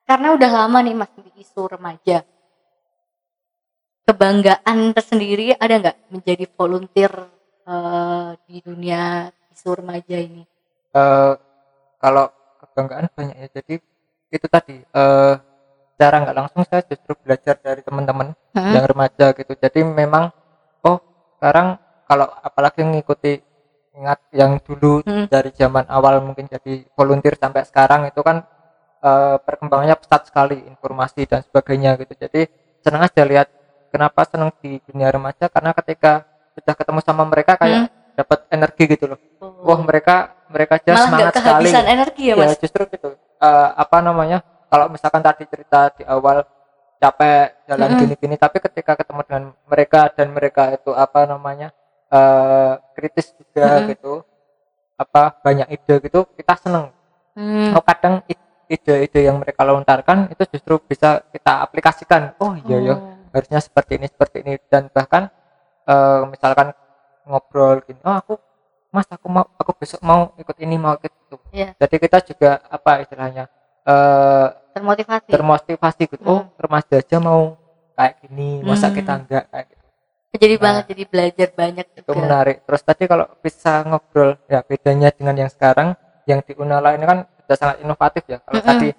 karena 0.03 0.33
udah 0.33 0.49
lama 0.49 0.79
nih 0.81 0.95
mas 0.97 1.11
di 1.13 1.29
isu 1.37 1.69
remaja 1.69 2.25
kebanggaan 4.09 4.97
tersendiri 4.97 5.53
ada 5.53 5.73
nggak 5.77 5.97
menjadi 6.09 6.45
volunteer 6.57 7.13
eh, 7.69 8.29
di 8.49 8.57
dunia 8.65 9.29
isu 9.53 9.69
remaja 9.77 10.17
ini? 10.17 10.41
Eh, 10.89 11.33
kalau 12.01 12.25
kebanggaan 12.57 13.05
banyak 13.13 13.37
ya. 13.37 13.47
Jadi 13.53 13.75
itu 14.29 14.47
tadi 14.49 14.81
eh 14.81 15.35
secara 15.99 16.23
nggak 16.23 16.37
langsung 16.39 16.63
saya 16.63 16.79
justru 16.87 17.11
belajar 17.19 17.59
dari 17.59 17.83
teman-teman 17.83 18.31
Hmm. 18.55 18.71
yang 18.71 18.87
remaja 18.87 19.35
gitu. 19.35 19.51
Jadi 19.51 19.83
memang 19.83 20.31
oh 20.81 20.97
sekarang 21.35 21.75
kalau 22.07 22.23
apalagi 22.39 22.87
ngikuti 22.87 23.43
ingat 23.93 24.23
yang 24.31 24.63
dulu 24.63 25.03
Hmm. 25.03 25.27
dari 25.27 25.51
zaman 25.51 25.83
awal 25.91 26.23
mungkin 26.23 26.47
jadi 26.47 26.87
volunteer 26.95 27.35
sampai 27.35 27.67
sekarang 27.67 28.07
itu 28.07 28.23
kan 28.23 28.47
eh, 28.99 29.37
perkembangannya 29.39 29.95
pesat 29.95 30.27
sekali 30.27 30.59
informasi 30.67 31.27
dan 31.27 31.43
sebagainya 31.43 31.99
gitu. 31.99 32.15
Jadi 32.15 32.47
senang 32.79 33.03
aja 33.03 33.23
lihat 33.23 33.47
kenapa 33.91 34.23
senang 34.23 34.55
di 34.59 34.79
dunia 34.87 35.07
remaja 35.07 35.47
karena 35.47 35.75
ketika 35.75 36.23
sudah 36.55 36.73
ketemu 36.75 36.99
sama 37.03 37.23
mereka 37.23 37.55
kayak 37.55 37.87
dapat 38.15 38.39
energi 38.51 38.83
gitu 38.87 39.07
loh. 39.07 39.19
Oh. 39.39 39.51
wah 39.67 39.79
mereka 39.79 40.35
mereka 40.47 40.79
aja 40.79 40.91
malah 40.91 41.03
semangat 41.07 41.31
sekali. 41.31 41.43
kehabisan 41.67 41.85
energi 41.87 42.23
ya 42.23 42.35
ya 42.35 42.47
mas? 42.47 42.59
justru 42.59 42.83
gitu. 42.87 43.09
Eh, 43.39 43.69
apa 43.75 43.97
namanya 43.99 44.43
kalau 44.69 44.85
misalkan 44.87 45.19
tadi 45.19 45.43
cerita 45.45 45.89
di 45.91 46.05
awal 46.05 46.45
capek 46.97 47.65
jalan 47.65 47.89
gini-gini 47.97 48.35
tapi 48.35 48.59
ketika 48.59 48.93
ketemu 48.93 49.21
dengan 49.25 49.43
mereka 49.65 50.01
dan 50.11 50.27
mereka 50.29 50.71
itu 50.71 50.91
apa 50.91 51.25
namanya 51.25 51.71
eh 52.07 52.73
kritis 52.93 53.33
juga 53.33 53.79
Mm-mm. 53.79 53.89
gitu 53.91 54.13
apa 54.95 55.31
banyak 55.39 55.67
ide 55.69 55.95
gitu 56.01 56.27
kita 56.35 56.55
seneng 56.55 56.93
Hmm. 57.39 57.71
oh 57.71 57.79
kadang 57.79 58.19
ide-ide 58.67 59.23
yang 59.23 59.39
mereka 59.39 59.63
lontarkan 59.63 60.27
itu 60.27 60.43
justru 60.49 60.75
bisa 60.83 61.23
kita 61.31 61.63
aplikasikan 61.63 62.35
oh 62.37 62.51
iya 62.67 62.77
ya 62.83 62.95
Oh. 62.99 63.15
harusnya 63.31 63.63
seperti 63.63 63.95
ini 63.95 64.11
seperti 64.11 64.43
ini 64.43 64.59
dan 64.67 64.91
bahkan 64.91 65.31
eh, 65.87 66.21
misalkan 66.27 66.75
ngobrol 67.23 67.79
gini 67.85 68.01
oh 68.03 68.11
aku 68.11 68.33
mas 68.89 69.07
aku 69.07 69.29
mau 69.31 69.45
aku 69.55 69.71
besok 69.77 70.01
mau 70.03 70.33
ikut 70.35 70.57
ini 70.59 70.75
mau 70.75 70.99
ikut 70.99 71.13
itu 71.13 71.37
Iya. 71.53 71.77
jadi 71.79 71.95
kita 71.95 72.17
juga 72.27 72.51
apa 72.67 73.07
istilahnya 73.07 73.47
eh 73.85 74.47
termotivasi 74.73 75.29
termotivasi 75.29 76.03
gitu 76.07 76.23
oh 76.23 76.41
Hmm. 76.45 76.55
remaja 76.57 76.95
aja 76.99 77.17
mau 77.19 77.55
kayak 77.93 78.13
gini 78.23 78.63
masa 78.63 78.87
Hmm. 78.87 78.95
kita 78.95 79.11
enggak 79.17 79.43
kayak 79.49 79.65
gitu 79.69 79.83
jadi 80.29 80.55
Nah, 80.55 80.61
banget 80.61 80.83
jadi 80.93 81.03
belajar 81.09 81.47
banyak 81.51 81.85
itu 81.89 81.99
juga 82.05 82.19
menarik 82.21 82.57
terus 82.63 82.81
tadi 82.85 83.03
kalau 83.05 83.25
bisa 83.41 83.81
ngobrol 83.83 84.37
ya 84.45 84.59
bedanya 84.61 85.09
dengan 85.09 85.35
yang 85.35 85.49
sekarang 85.49 85.97
yang 86.23 86.39
di 86.45 86.53
Unala 86.53 86.93
ini 86.93 87.03
kan 87.03 87.19
sudah 87.43 87.57
sangat 87.57 87.77
inovatif 87.81 88.23
ya 88.29 88.37
kalau 88.45 88.61
Mm-mm. 88.61 88.69
tadi 88.69 88.89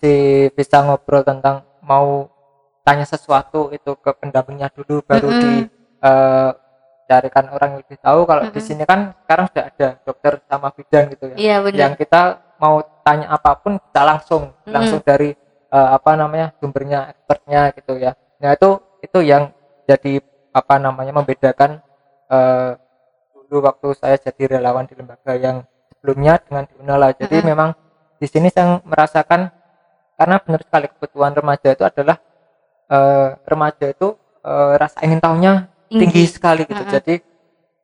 si 0.00 0.12
bisa 0.56 0.80
ngobrol 0.80 1.20
tentang 1.20 1.60
mau 1.84 2.32
tanya 2.82 3.04
sesuatu 3.04 3.68
itu 3.68 3.92
ke 4.00 4.10
pendampingnya 4.16 4.72
dulu 4.72 5.04
baru 5.04 5.28
Mm-mm. 5.28 5.42
di 5.44 5.52
eh, 6.00 6.50
carikan 7.04 7.52
orang 7.52 7.68
yang 7.76 7.80
lebih 7.84 7.98
tahu 8.00 8.20
kalau 8.24 8.42
di 8.42 8.50
Mm-mm. 8.52 8.64
sini 8.64 8.84
kan 8.88 9.12
sekarang 9.28 9.44
sudah 9.52 9.64
ada 9.68 9.88
dokter 10.02 10.32
sama 10.48 10.68
bidan 10.72 11.04
gitu 11.12 11.24
ya 11.28 11.36
iya 11.36 11.56
benar 11.60 11.78
yang 11.78 11.92
kita 12.00 12.22
mau 12.58 12.82
tanya 13.02 13.30
apa 13.32 13.54
pun 13.58 13.78
kita 13.78 14.02
langsung 14.04 14.42
Mm. 14.66 14.72
langsung 14.74 15.00
dari 15.00 15.32
eh, 15.68 15.88
apa 15.96 16.10
namanya 16.14 16.52
sumbernya 16.60 17.10
expertnya 17.14 17.72
gitu 17.72 17.96
ya 17.96 18.12
nah 18.38 18.52
itu 18.52 18.78
itu 19.00 19.18
yang 19.24 19.50
jadi 19.88 20.20
apa 20.52 20.74
namanya 20.76 21.12
membedakan 21.16 21.80
eh, 22.28 22.70
dulu 23.48 23.64
waktu 23.64 23.88
saya 23.96 24.20
jadi 24.20 24.58
relawan 24.60 24.84
di 24.84 24.92
lembaga 24.92 25.32
yang 25.32 25.64
sebelumnya 25.88 26.36
dengan 26.44 26.68
di 26.68 26.74
Unala 26.82 27.16
jadi 27.16 27.40
Mm-mm. 27.40 27.48
memang 27.48 27.70
di 28.18 28.26
sini 28.28 28.52
saya 28.52 28.82
merasakan 28.84 29.48
karena 30.18 30.36
benar 30.42 30.60
sekali 30.66 30.86
kebutuhan 30.92 31.32
remaja 31.32 31.68
itu 31.72 31.84
adalah 31.86 32.16
eh, 32.90 33.28
remaja 33.46 33.86
itu 33.88 34.08
eh, 34.44 34.72
rasa 34.76 34.98
ingin 35.06 35.20
tahunya 35.22 35.52
tinggi 35.88 36.22
sekali 36.28 36.68
gitu 36.68 36.82
Mm-mm. 36.84 36.94
jadi 37.00 37.14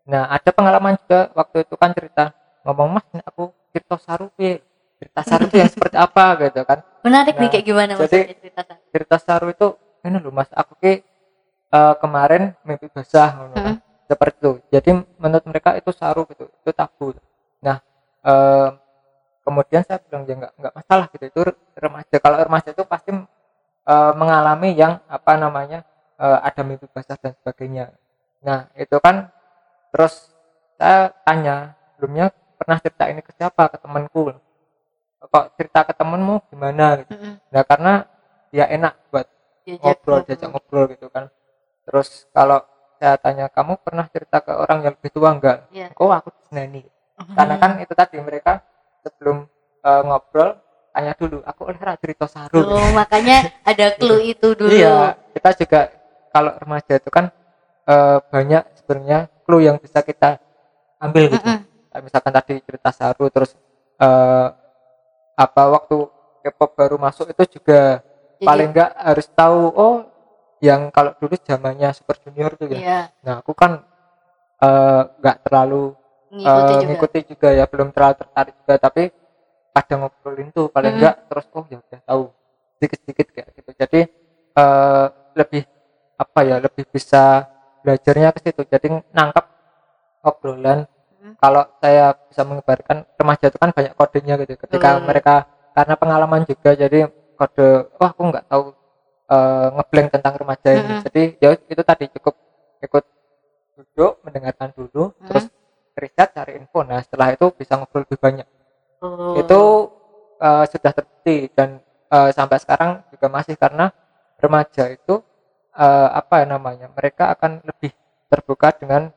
nah 0.04 0.28
ada 0.28 0.50
pengalaman 0.52 1.00
juga 1.00 1.32
waktu 1.32 1.64
itu 1.64 1.74
kan 1.80 1.96
cerita 1.96 2.36
ngomong 2.64 2.88
mas 2.90 3.04
ini 3.10 3.22
aku 3.22 3.42
cerita 3.70 3.96
saru 3.96 4.26
Pi. 4.30 4.58
cerita 4.94 5.20
saru 5.20 5.44
itu 5.44 5.56
yang 5.56 5.68
seperti 5.68 5.96
apa 5.96 6.24
gitu 6.40 6.60
kan 6.62 6.78
menarik 7.02 7.34
nih 7.34 7.42
Nah, 7.42 7.52
kayak 7.52 7.64
gimana 7.64 7.92
mas 7.94 8.02
jadi- 8.06 8.28
cerita 8.34 8.62
Sa? 8.62 8.74
cerita 8.88 9.16
saru 9.18 9.46
itu 9.48 9.68
ini 10.00 10.16
loh 10.16 10.32
mas 10.32 10.48
aku 10.50 10.72
ki 10.76 10.92
eh, 11.70 11.94
kemarin 11.98 12.42
mimpi 12.62 12.86
basah 12.88 13.30
ngono 13.34 13.54
kan. 13.54 13.76
seperti 14.04 14.36
itu 14.38 14.50
jadi 14.70 14.90
menurut 15.16 15.44
mereka 15.44 15.74
itu 15.74 15.90
saru 15.90 16.24
gitu 16.26 16.48
itu 16.48 16.70
tabu 16.70 17.12
nah 17.58 17.80
eh, 18.22 18.68
kemudian 19.40 19.82
saya 19.82 20.00
bilang 20.00 20.24
ya 20.24 20.34
nggak 20.38 20.52
nggak 20.56 20.74
masalah 20.74 21.06
gitu 21.10 21.24
itu 21.26 21.40
remaja 21.74 22.16
kalau 22.16 22.36
remaja 22.38 22.68
itu 22.70 22.84
pasti 22.84 23.10
eh, 23.84 24.12
mengalami 24.14 24.72
yang 24.72 25.04
apa 25.04 25.32
namanya 25.34 25.84
eh, 26.16 26.38
ada 26.40 26.62
mimpi 26.62 26.88
basah 26.88 27.18
dan 27.18 27.36
sebagainya 27.36 27.92
nah 28.40 28.68
itu 28.74 28.96
kan 28.98 29.28
terus 29.90 30.32
saya 30.76 31.12
tanya 31.22 31.76
sebelumnya 31.92 32.28
pernah 32.64 32.80
cerita 32.80 33.04
ini 33.12 33.20
ke 33.20 33.30
siapa? 33.36 33.68
Ke 33.68 33.76
temanku. 33.76 34.32
Kok 35.24 35.44
cerita 35.60 35.84
ke 35.84 35.92
temenmu 35.92 36.40
gimana? 36.48 37.04
Gitu. 37.04 37.12
Mm-mm. 37.12 37.32
nah 37.52 37.62
karena 37.64 37.92
dia 38.48 38.64
enak 38.72 38.92
buat 39.12 39.26
ngobrol 39.80 40.20
diajak 40.24 40.48
ngobrol 40.48 40.84
gitu 40.92 41.06
kan. 41.12 41.28
Terus 41.84 42.24
kalau 42.32 42.64
saya 42.98 43.20
tanya 43.20 43.46
kamu 43.52 43.76
pernah 43.84 44.06
cerita 44.08 44.40
ke 44.40 44.52
orang 44.54 44.78
yang 44.80 44.92
lebih 44.96 45.10
tua 45.12 45.34
enggak 45.34 45.66
Iya. 45.74 45.92
oh 45.98 46.08
aku 46.08 46.30
seneni 46.48 46.86
karena 47.36 47.54
kan 47.60 47.70
itu 47.82 47.92
tadi 47.92 48.16
mereka 48.22 48.62
sebelum 49.04 49.44
eh, 49.84 50.02
ngobrol 50.08 50.56
tanya 50.94 51.12
dulu 51.18 51.42
aku 51.42 51.60
oleh 51.68 51.78
cerita 51.98 52.24
saru? 52.30 52.62
Oh, 52.62 52.94
makanya 52.94 53.50
ada 53.66 53.98
clue 53.98 54.30
itu 54.30 54.54
dulu. 54.54 54.70
Iya 54.70 55.18
kita 55.34 55.50
juga 55.58 55.80
kalau 56.30 56.54
remaja 56.54 56.96
itu 56.96 57.10
kan 57.10 57.28
eh, 57.84 58.18
banyak 58.30 58.62
sebenarnya 58.78 59.18
clue 59.42 59.62
yang 59.66 59.76
bisa 59.82 60.00
kita 60.00 60.38
ambil 61.02 61.34
gitu. 61.34 61.42
Mm-mm. 61.44 61.73
Misalkan 62.02 62.32
tadi 62.34 62.58
cerita 62.64 62.90
saru 62.90 63.30
terus 63.30 63.54
eh, 64.00 64.48
apa 65.34 65.62
waktu 65.70 66.08
K-pop 66.44 66.70
baru 66.76 66.96
masuk 67.00 67.30
itu 67.32 67.58
juga 67.60 68.02
Jadi, 68.38 68.44
paling 68.46 68.68
enggak 68.74 68.90
harus 68.98 69.26
tahu 69.32 69.60
oh 69.74 69.96
yang 70.60 70.88
kalau 70.92 71.12
dulu 71.18 71.34
zamannya 71.40 71.92
Super 71.92 72.16
Junior 72.22 72.52
tuh 72.56 72.68
ya. 72.72 72.78
Iya. 72.80 73.00
Nah 73.22 73.34
aku 73.42 73.52
kan 73.54 73.82
eh, 74.62 75.02
nggak 75.20 75.36
terlalu 75.46 75.94
ngikuti 76.34 76.50
eh, 76.50 76.78
juga. 76.78 76.86
ngikuti 76.90 77.18
juga 77.30 77.48
ya 77.54 77.64
belum 77.70 77.88
terlalu 77.94 78.14
tertarik 78.18 78.54
juga 78.58 78.74
tapi 78.78 79.02
kadang 79.74 79.98
ngobrolin 80.06 80.48
tuh 80.54 80.66
paling 80.70 80.94
Hmm. 80.94 80.98
enggak 81.02 81.16
terus 81.30 81.46
oh 81.54 81.64
ya 81.70 81.78
udah 81.82 82.00
tahu 82.06 82.22
sedikit-sedikit 82.78 83.26
kayak 83.34 83.48
gitu. 83.54 83.70
Jadi 83.74 84.00
eh, 84.54 85.06
lebih 85.34 85.62
apa 86.14 86.40
ya 86.46 86.56
lebih 86.62 86.84
bisa 86.90 87.48
belajarnya 87.82 88.30
ke 88.32 88.40
situ. 88.44 88.62
Jadi 88.70 88.86
nangkep 89.10 89.46
obrolan 90.24 90.86
Hmm. 91.24 91.40
kalau 91.40 91.64
saya 91.80 92.12
bisa 92.28 92.44
mengibarkan 92.44 93.08
remaja 93.16 93.48
itu 93.48 93.56
kan 93.56 93.72
banyak 93.72 93.96
kodenya 93.96 94.36
gitu 94.44 94.60
ketika 94.60 95.00
Hmm. 95.00 95.08
mereka 95.08 95.48
karena 95.72 95.94
pengalaman 95.96 96.44
juga 96.44 96.76
jadi 96.76 97.08
kode 97.34 97.88
wah 97.96 98.12
aku 98.12 98.22
nggak 98.28 98.44
tahu 98.44 98.76
eh, 99.24 99.68
ngeblank 99.72 100.08
tentang 100.12 100.34
remaja 100.36 100.68
ini 100.76 100.92
Hmm. 101.00 101.02
jadi 101.08 101.22
ya 101.40 101.48
itu 101.56 101.80
tadi 101.80 102.04
cukup 102.12 102.36
ikut 102.84 103.04
duduk 103.72 104.20
mendengarkan 104.20 104.68
dulu 104.76 105.16
Hmm. 105.16 105.26
terus 105.32 105.48
riset 105.96 106.28
cari 106.36 106.60
info 106.60 106.84
nah 106.84 107.00
setelah 107.00 107.32
itu 107.32 107.48
bisa 107.56 107.80
ngobrol 107.80 108.04
lebih 108.04 108.20
banyak 108.20 108.48
Oh. 109.00 109.32
itu 109.40 109.60
eh, 110.44 110.64
sudah 110.68 110.92
terbukti 110.92 111.48
dan 111.56 111.80
eh, 112.12 112.30
sampai 112.36 112.60
sekarang 112.60 113.00
juga 113.08 113.32
masih 113.32 113.56
karena 113.56 113.88
remaja 114.36 114.92
itu 114.92 115.24
eh, 115.72 116.08
apa 116.12 116.44
ya 116.44 116.46
namanya 116.52 116.92
mereka 116.92 117.32
akan 117.32 117.64
lebih 117.64 117.96
terbuka 118.28 118.76
dengan 118.76 119.08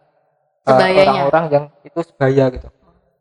eh, 0.67 0.71
Sebayanya. 0.75 1.01
orang-orang 1.23 1.45
yang 1.49 1.65
itu 1.87 1.99
sebaya 2.03 2.45
gitu 2.51 2.67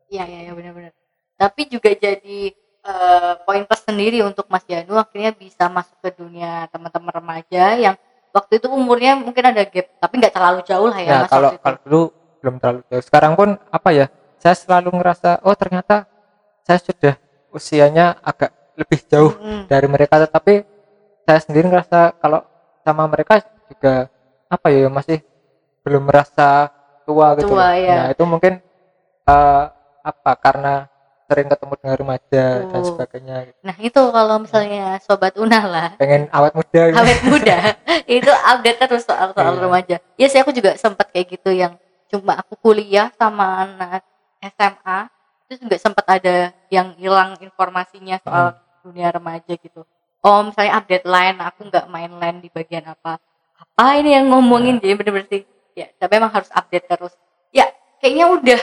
Iya 0.06 0.22
iya 0.30 0.40
ya, 0.46 0.52
benar-benar. 0.54 0.92
Tapi 1.34 1.66
juga 1.66 1.90
jadi 1.90 2.54
eh, 2.86 3.32
poin 3.42 3.62
plus 3.66 3.82
sendiri 3.82 4.22
untuk 4.22 4.46
Mas 4.46 4.62
Janu 4.66 4.94
akhirnya 4.94 5.34
bisa 5.34 5.66
masuk 5.66 5.98
ke 5.98 6.10
dunia 6.14 6.70
teman-teman 6.70 7.10
remaja 7.10 7.74
yang 7.74 7.94
waktu 8.30 8.62
itu 8.62 8.68
umurnya 8.70 9.18
mungkin 9.18 9.50
ada 9.50 9.66
gap 9.66 9.86
tapi 9.98 10.14
nggak 10.22 10.34
terlalu 10.36 10.60
jauh 10.62 10.86
lah 10.86 11.00
ya, 11.00 11.08
ya 11.10 11.18
Mas 11.24 11.30
kalau 11.32 11.50
kalau 11.58 11.78
dulu 11.82 12.02
belum 12.44 12.54
terlalu 12.62 12.80
jauh 12.86 13.02
sekarang 13.02 13.32
pun 13.34 13.48
apa 13.72 13.88
ya 13.90 14.06
saya 14.36 14.54
selalu 14.54 14.92
ngerasa 15.00 15.40
oh 15.42 15.56
ternyata 15.56 16.04
saya 16.62 16.78
sudah 16.78 17.14
usianya 17.50 18.20
agak 18.20 18.52
lebih 18.76 19.00
jauh 19.08 19.32
Mm-mm. 19.40 19.66
dari 19.66 19.88
mereka 19.88 20.20
tetapi 20.20 20.62
saya 21.24 21.40
sendiri 21.40 21.66
ngerasa 21.72 22.14
kalau 22.20 22.44
sama 22.84 23.08
mereka 23.08 23.40
juga 23.66 24.12
apa 24.46 24.66
ya 24.70 24.86
masih 24.92 25.24
belum 25.82 26.06
merasa 26.06 26.70
tua 27.06 27.38
gitu 27.38 27.54
Tua, 27.54 27.68
ya. 27.72 27.94
nah 27.96 28.06
itu 28.10 28.24
mungkin 28.26 28.52
eh, 29.24 29.62
apa 30.02 30.32
karena 30.36 30.74
sering 31.26 31.50
ketemu 31.50 31.74
dengan 31.82 31.96
remaja 31.98 32.44
dan 32.64 32.78
Oh. 32.78 32.86
sebagainya 32.86 33.36
gitu. 33.46 33.58
Nah 33.62 33.76
itu 33.80 33.98
kalau 34.14 34.36
misalnya 34.38 34.98
sobat 35.02 35.34
Unala 35.34 35.98
pengen 35.98 36.30
awet 36.30 36.54
muda 36.54 36.82
gitu. 36.86 36.96
awet 36.98 37.18
muda 37.24 37.56
itu 38.18 38.30
update 38.30 38.78
terus 38.78 39.02
soal 39.02 39.34
soal 39.34 39.54
Iya. 39.54 39.62
remaja. 39.62 39.96
Ya 40.14 40.26
sih 40.26 40.38
aku 40.38 40.50
juga 40.50 40.74
sempat 40.74 41.10
kayak 41.10 41.34
gitu 41.34 41.50
yang 41.50 41.74
cuma 42.06 42.38
aku 42.38 42.54
kuliah 42.56 43.10
sama 43.14 43.66
anak 43.66 44.06
SMA 44.40 45.10
itu 45.46 45.66
juga 45.66 45.76
sempat 45.78 46.06
ada 46.06 46.54
yang 46.70 46.94
hilang 46.94 47.34
informasinya 47.38 48.22
soal 48.22 48.54
Hmm. 48.54 48.62
dunia 48.86 49.10
remaja 49.10 49.50
gitu. 49.50 49.82
Oh 50.22 50.42
misalnya 50.42 50.78
update 50.78 51.02
line 51.02 51.38
aku 51.38 51.66
nggak 51.66 51.86
main 51.86 52.12
line 52.12 52.38
di 52.38 52.50
bagian 52.50 52.86
apa 52.86 53.18
apa 53.56 53.84
ini 53.98 54.14
yang 54.14 54.30
ngomongin 54.30 54.78
jadi 54.78 54.94
bener-bener 54.94 55.26
sih 55.26 55.42
ya 55.76 55.86
tapi 56.00 56.12
emang 56.16 56.32
harus 56.32 56.48
update 56.48 56.88
terus. 56.88 57.12
Ya 57.52 57.68
kayaknya 58.00 58.26
udah 58.32 58.60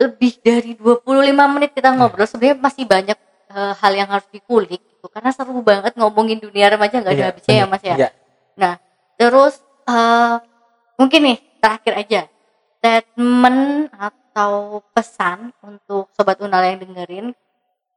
lebih 0.00 0.32
dari 0.40 0.72
25 0.74 1.54
menit 1.54 1.70
kita 1.76 1.92
ngobrol. 1.92 2.24
Sebenarnya 2.26 2.56
masih 2.58 2.84
banyak 2.88 3.18
eh, 3.52 3.74
hal 3.76 3.92
yang 3.92 4.08
harus 4.08 4.26
dikulik 4.32 4.80
gitu. 4.80 5.06
Karena 5.12 5.30
seru 5.30 5.60
banget 5.60 5.92
ngomongin 5.94 6.40
dunia 6.40 6.72
remaja 6.72 7.04
nggak 7.04 7.12
ada 7.12 7.20
Iya, 7.20 7.28
habisnya 7.30 7.54
ya 7.54 7.66
mas 7.68 7.82
ya? 7.84 7.96
Iya. 8.00 8.10
terus 9.14 9.54
eh, 9.86 10.36
mungkin 10.96 11.20
nih 11.28 11.38
terakhir 11.60 11.92
aja. 12.00 12.20
Statement 12.80 13.92
atau 13.94 14.82
pesan 14.92 15.52
untuk 15.62 16.10
sobat 16.16 16.40
unala 16.42 16.68
yang 16.68 16.82
dengerin 16.82 17.32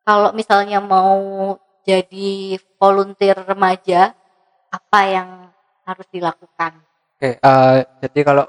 kalau 0.08 0.32
misalnya 0.32 0.80
mau 0.80 1.56
jadi 1.84 2.60
volunteer 2.80 3.36
remaja 3.44 4.16
apa 4.72 5.00
yang 5.08 5.30
harus 5.88 6.08
dilakukan? 6.12 6.84
Oke, 7.18 7.40
eh, 7.40 7.78
jadi 8.04 8.20
kalau 8.28 8.46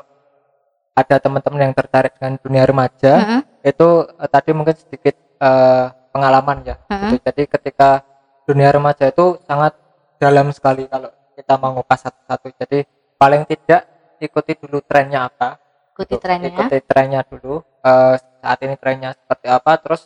ada 0.99 1.17
teman-teman 1.17 1.61
yang 1.63 1.75
tertarik 1.75 2.13
dengan 2.17 2.35
dunia 2.37 2.65
remaja, 2.65 3.13
Mm-mm. 3.19 3.41
itu 3.63 3.89
eh, 4.09 4.29
tadi 4.29 4.51
mungkin 4.51 4.75
sedikit 4.75 5.15
eh, 5.19 5.85
pengalaman 6.11 6.59
ya. 6.65 6.77
Mm-mm. 6.87 7.15
gitu. 7.15 7.17
Jadi 7.23 7.43
ketika 7.47 8.03
dunia 8.43 8.69
remaja 8.69 9.07
itu 9.07 9.39
sangat 9.45 9.77
dalam 10.17 10.51
sekali 10.51 10.89
kalau 10.89 11.09
kita 11.33 11.55
mau 11.55 11.71
ngupas 11.73 12.01
satu-satu. 12.03 12.51
Jadi 12.59 12.79
paling 13.15 13.47
tidak 13.47 13.87
ikuti 14.19 14.59
dulu 14.59 14.83
trennya 14.83 15.27
apa. 15.27 15.59
ikuti 15.95 16.15
gitu. 16.15 16.23
trennya 16.23 16.49
Ikuti 16.51 16.79
trennya 16.83 17.21
dulu. 17.23 17.63
eh, 17.81 18.15
saat 18.39 18.59
ini 18.63 18.75
trennya 18.75 19.15
seperti 19.15 19.47
apa. 19.47 19.73
Terus 19.79 20.03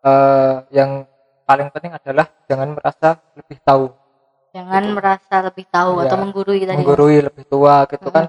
eh, 0.00 0.54
yang 0.72 1.02
paling 1.42 1.68
penting 1.68 1.92
adalah 1.92 2.26
jangan 2.44 2.68
merasa 2.70 3.08
lebih 3.32 3.56
tahu, 3.62 3.88
jangan 4.52 4.82
Gitu. 4.84 4.94
merasa 4.94 5.34
lebih 5.40 5.64
tahu 5.66 5.92
Iya, 5.96 6.04
atau 6.04 6.16
menggurui 6.20 6.60
tadi 6.60 6.68
Mas. 6.68 6.76
menggurui 6.76 7.18
lebih 7.24 7.44
tua 7.48 7.88
gitu 7.88 8.04
Mm-mm. 8.04 8.14
kan. 8.14 8.24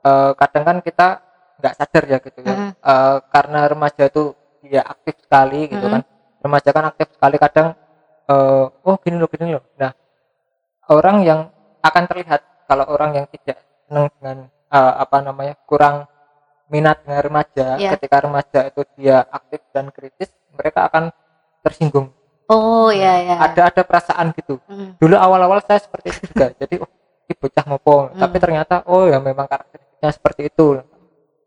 Eh, 0.00 0.30
kadang 0.38 0.64
kan 0.64 0.76
kita 0.80 1.08
nggak 1.60 1.74
sadar 1.76 2.02
ya 2.08 2.18
gitu 2.18 2.40
ya. 2.40 2.54
Mm-mm. 2.56 2.70
Eh, 2.74 3.16
karena 3.28 3.60
remaja 3.68 4.04
itu 4.08 4.32
dia 4.60 4.82
aktif 4.82 5.14
sekali 5.20 5.68
gitu 5.68 5.84
Mm-mm. 5.84 5.94
kan. 5.94 6.02
Remaja 6.40 6.68
kan 6.72 6.84
aktif 6.88 7.06
sekali 7.12 7.36
kadang 7.36 7.68
eh, 8.26 8.64
oh 8.88 8.96
gini 8.98 9.16
loh 9.16 9.28
gini 9.28 9.52
loh. 9.52 9.64
Nah, 9.76 9.92
orang 10.88 11.16
yang 11.22 11.40
akan 11.80 12.04
terlihat 12.08 12.40
kalau 12.64 12.84
orang 12.88 13.14
yang 13.14 13.26
tidak 13.28 13.60
senang 13.86 14.08
dengan 14.18 14.36
eh, 14.70 14.94
apa 14.98 15.16
namanya 15.20 15.54
kurang 15.64 16.06
minat 16.70 17.02
dengan 17.02 17.20
remaja 17.20 17.66
Iya. 17.76 17.98
ketika 17.98 18.22
remaja 18.22 18.60
itu 18.70 18.86
dia 18.94 19.26
aktif 19.26 19.58
dan 19.74 19.90
kritis 19.90 20.30
mereka 20.54 20.86
akan 20.86 21.10
tersinggung 21.66 22.14
oh 22.46 22.94
ya 22.94 23.18
ya 23.26 23.34
ada 23.42 23.74
ada 23.74 23.82
perasaan 23.82 24.30
gitu 24.38 24.62
Mm. 24.70 24.94
dulu 25.02 25.18
awal-awal 25.18 25.58
saya 25.66 25.82
seperti 25.82 26.14
itu 26.14 26.30
juga 26.30 26.54
jadi 26.54 26.78
oh 26.78 26.86
ini 27.26 27.34
bocah 27.34 27.64
ngopo 27.66 27.94
Hmm. 28.14 28.22
tapi 28.22 28.36
ternyata 28.38 28.86
oh 28.86 29.10
ya 29.10 29.18
memang 29.18 29.50
karakteristiknya 29.50 30.10
seperti 30.14 30.46
itu 30.46 30.78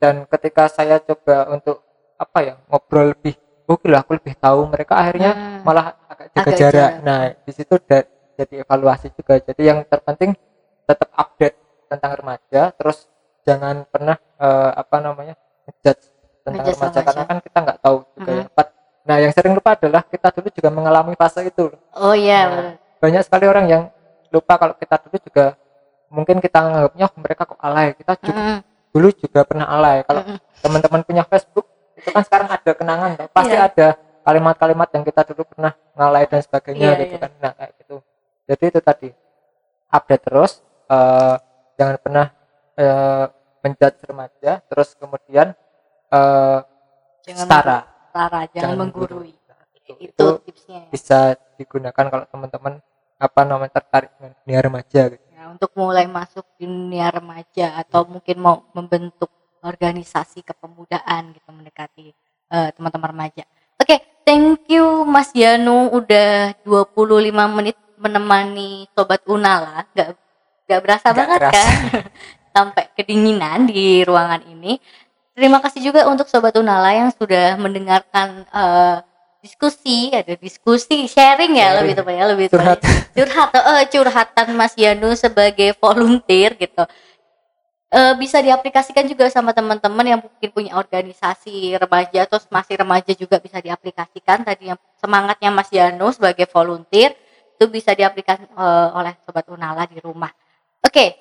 dan 0.04 0.28
ketika 0.28 0.68
saya 0.68 1.00
coba 1.00 1.48
untuk 1.48 1.80
apa 2.16 2.40
ya 2.44 2.54
ngobrol 2.68 3.16
lebih 3.16 3.40
oh 3.64 3.80
gila 3.80 4.04
aku 4.04 4.20
lebih 4.20 4.36
tahu 4.36 4.68
mereka 4.68 5.00
akhirnya 5.00 5.32
Hmm. 5.32 5.64
malah 5.64 5.96
agak 6.06 6.28
jaga 6.30 6.42
Agak 6.44 6.58
jarak 6.60 6.74
jarak. 6.76 6.92
nah 7.02 7.20
di 7.32 7.52
situ 7.52 7.76
jadi 8.36 8.54
evaluasi 8.60 9.08
juga 9.16 9.40
jadi 9.40 9.62
yang 9.64 9.80
terpenting 9.88 10.36
tetap 10.84 11.08
update 11.16 11.56
tentang 11.88 12.12
remaja 12.14 12.76
terus 12.76 13.08
jangan 13.42 13.88
pernah 13.88 14.20
eh, 14.36 14.72
apa 14.76 14.96
namanya 15.00 15.40
ngejudge 15.64 16.04
tentang 16.44 16.68
remaja 16.68 16.76
remaja. 16.76 17.00
karena 17.08 17.24
kan 17.24 17.38
kita 17.40 17.58
nggak 17.64 17.80
tahu 17.80 17.98
juga 18.14 18.30
Mhm. 18.30 18.36
ya 18.36 18.46
Pat- 18.52 18.76
nah 19.04 19.18
yang 19.20 19.32
sering 19.32 19.54
lupa 19.54 19.72
adalah 19.74 20.04
kita 20.04 20.28
dulu 20.32 20.48
juga 20.52 20.70
mengalami 20.70 21.16
fase 21.16 21.44
itu 21.44 21.72
oh 21.94 22.12
iya 22.14 22.40
Nah, 22.42 22.52
benar. 22.52 22.76
banyak 23.00 23.22
sekali 23.24 23.46
orang 23.48 23.66
yang 23.68 23.84
lupa 24.28 24.54
kalau 24.58 24.76
kita 24.76 25.00
dulu 25.00 25.18
juga 25.22 25.46
mungkin 26.08 26.38
kita 26.38 26.60
anggapnya 26.60 27.06
"Oh, 27.06 27.16
mereka 27.18 27.42
kok 27.46 27.60
alay 27.60 27.96
kita 27.96 28.14
juga 28.18 28.36
Mm-mm. 28.36 28.60
Dulu 28.94 29.10
juga 29.12 29.42
pernah 29.44 29.66
alay 29.68 30.06
kalau 30.06 30.22
teman-teman 30.62 31.02
punya 31.02 31.24
Facebook 31.26 31.66
itu 31.98 32.10
kan 32.10 32.22
sekarang 32.22 32.48
ada 32.48 32.72
kenangan 32.72 33.10
toh. 33.18 33.28
pasti 33.34 33.56
Iya. 33.58 33.68
ada 33.68 33.88
kalimat-kalimat 34.24 34.90
yang 34.94 35.04
kita 35.04 35.22
dulu 35.34 35.44
pernah 35.50 35.74
ngalay 35.94 36.24
dan 36.30 36.40
sebagainya 36.40 36.88
Iya, 36.94 37.00
gitu 37.02 37.16
iya. 37.18 37.22
kan 37.26 37.32
nah 37.42 37.52
kayak 37.54 37.72
gitu 37.82 37.96
jadi 38.46 38.64
itu 38.70 38.80
tadi 38.80 39.10
update 39.90 40.24
terus 40.24 40.52
eh, 40.88 41.36
jangan 41.76 41.96
pernah 41.98 42.26
eh, 42.76 43.26
menjudge 43.60 44.00
remaja 44.06 44.52
terus 44.64 44.94
kemudian 44.94 45.58
eh, 46.10 46.60
Jangan 47.24 47.40
setara 47.48 47.80
Tara, 48.14 48.46
jangan, 48.46 48.62
Jangan 48.62 48.78
menggurui. 48.78 49.34
Nah, 49.50 49.58
Itu, 49.74 49.98
itu 49.98 50.26
tipsnya 50.46 50.86
ya. 50.86 50.90
bisa 50.94 51.20
digunakan 51.58 52.06
kalau 52.06 52.30
teman-teman 52.30 52.74
apa 53.18 53.42
namanya 53.42 53.82
tertarik 53.82 54.14
dengan 54.22 54.38
dunia 54.38 54.60
remaja 54.62 55.02
gitu. 55.10 55.23
Ya, 55.44 55.52
untuk 55.52 55.76
mulai 55.76 56.08
masuk 56.08 56.48
dunia 56.56 57.12
remaja 57.12 57.76
atau 57.76 58.08
mungkin 58.08 58.40
mau 58.40 58.64
membentuk 58.72 59.28
organisasi 59.60 60.40
kepemudaan 60.40 61.36
gitu 61.36 61.52
mendekati 61.52 62.16
eh, 62.48 62.70
teman-teman 62.72 63.12
remaja. 63.12 63.44
Oke, 63.76 64.24
thank 64.24 64.72
you 64.72 65.04
Mas 65.04 65.36
Yanu 65.36 65.92
udah 65.92 66.56
25 66.64 67.60
menit 67.60 67.76
menemani 68.00 68.88
sobat 68.96 69.20
Unala. 69.28 69.84
Gak 69.92 70.16
gak 70.64 70.80
berasa 70.80 71.12
Nggak 71.12 71.20
banget 71.20 71.40
kerasa. 71.44 71.60
kan? 71.60 71.72
Sampai 72.56 72.84
kedinginan 72.96 73.68
di 73.68 74.00
ruangan 74.08 74.48
ini. 74.48 74.80
Terima 75.36 75.60
kasih 75.60 75.92
juga 75.92 76.08
untuk 76.08 76.32
sobat 76.32 76.56
Unala 76.56 76.96
yang 76.96 77.12
sudah 77.12 77.60
mendengarkan 77.60 78.48
eh, 78.48 78.98
diskusi, 79.44 80.10
ada 80.16 80.34
diskusi 80.40 81.06
sharing 81.12 81.60
ya 81.60 81.76
Sharing. 81.76 81.78
lebih 81.84 81.94
tepatnya 82.00 82.26
lebih 82.32 82.48
Curhat. 82.48 82.80
tepatnya. 82.80 83.12
curhat 83.12 83.50
eh, 83.52 83.84
curhatan 83.92 84.48
Mas 84.56 84.74
Yanu 84.80 85.12
sebagai 85.20 85.76
volunteer 85.78 86.56
gitu 86.56 86.88
Eh, 87.94 88.18
bisa 88.18 88.42
diaplikasikan 88.42 89.06
juga 89.06 89.30
sama 89.30 89.54
teman-teman 89.54 90.02
yang 90.02 90.18
mungkin 90.18 90.50
punya 90.50 90.74
organisasi 90.82 91.78
remaja 91.78 92.26
atau 92.26 92.42
masih 92.50 92.82
remaja 92.82 93.14
juga 93.14 93.38
bisa 93.38 93.62
diaplikasikan 93.62 94.42
tadi 94.42 94.74
yang 94.74 94.82
semangatnya 94.98 95.54
Mas 95.54 95.70
Yanu 95.70 96.10
sebagai 96.10 96.50
volunteer 96.50 97.14
itu 97.54 97.70
bisa 97.70 97.94
diaplikasikan 97.94 98.50
eh, 98.50 98.90
oleh 98.98 99.14
sobat 99.22 99.46
Unala 99.46 99.86
di 99.86 100.02
rumah. 100.02 100.34
Oke, 100.82 101.14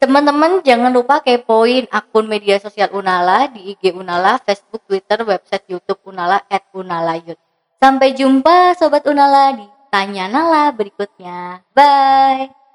teman-teman 0.00 0.64
jangan 0.64 0.88
lupa 0.88 1.20
kepoin 1.20 1.84
akun 1.92 2.24
media 2.32 2.56
sosial 2.64 2.96
Unala 2.96 3.52
di 3.52 3.76
IG 3.76 3.92
Unala, 3.92 4.40
Facebook, 4.40 4.88
Twitter, 4.88 5.20
website 5.20 5.68
YouTube 5.68 6.00
Unala 6.08 6.40
@unalayut. 6.72 7.36
Sampai 7.76 8.16
jumpa 8.16 8.72
sobat 8.72 9.04
Unala 9.04 9.52
di 9.52 9.68
Tanya 9.92 10.32
Nala 10.32 10.72
berikutnya. 10.72 11.60
Bye. 11.76 12.65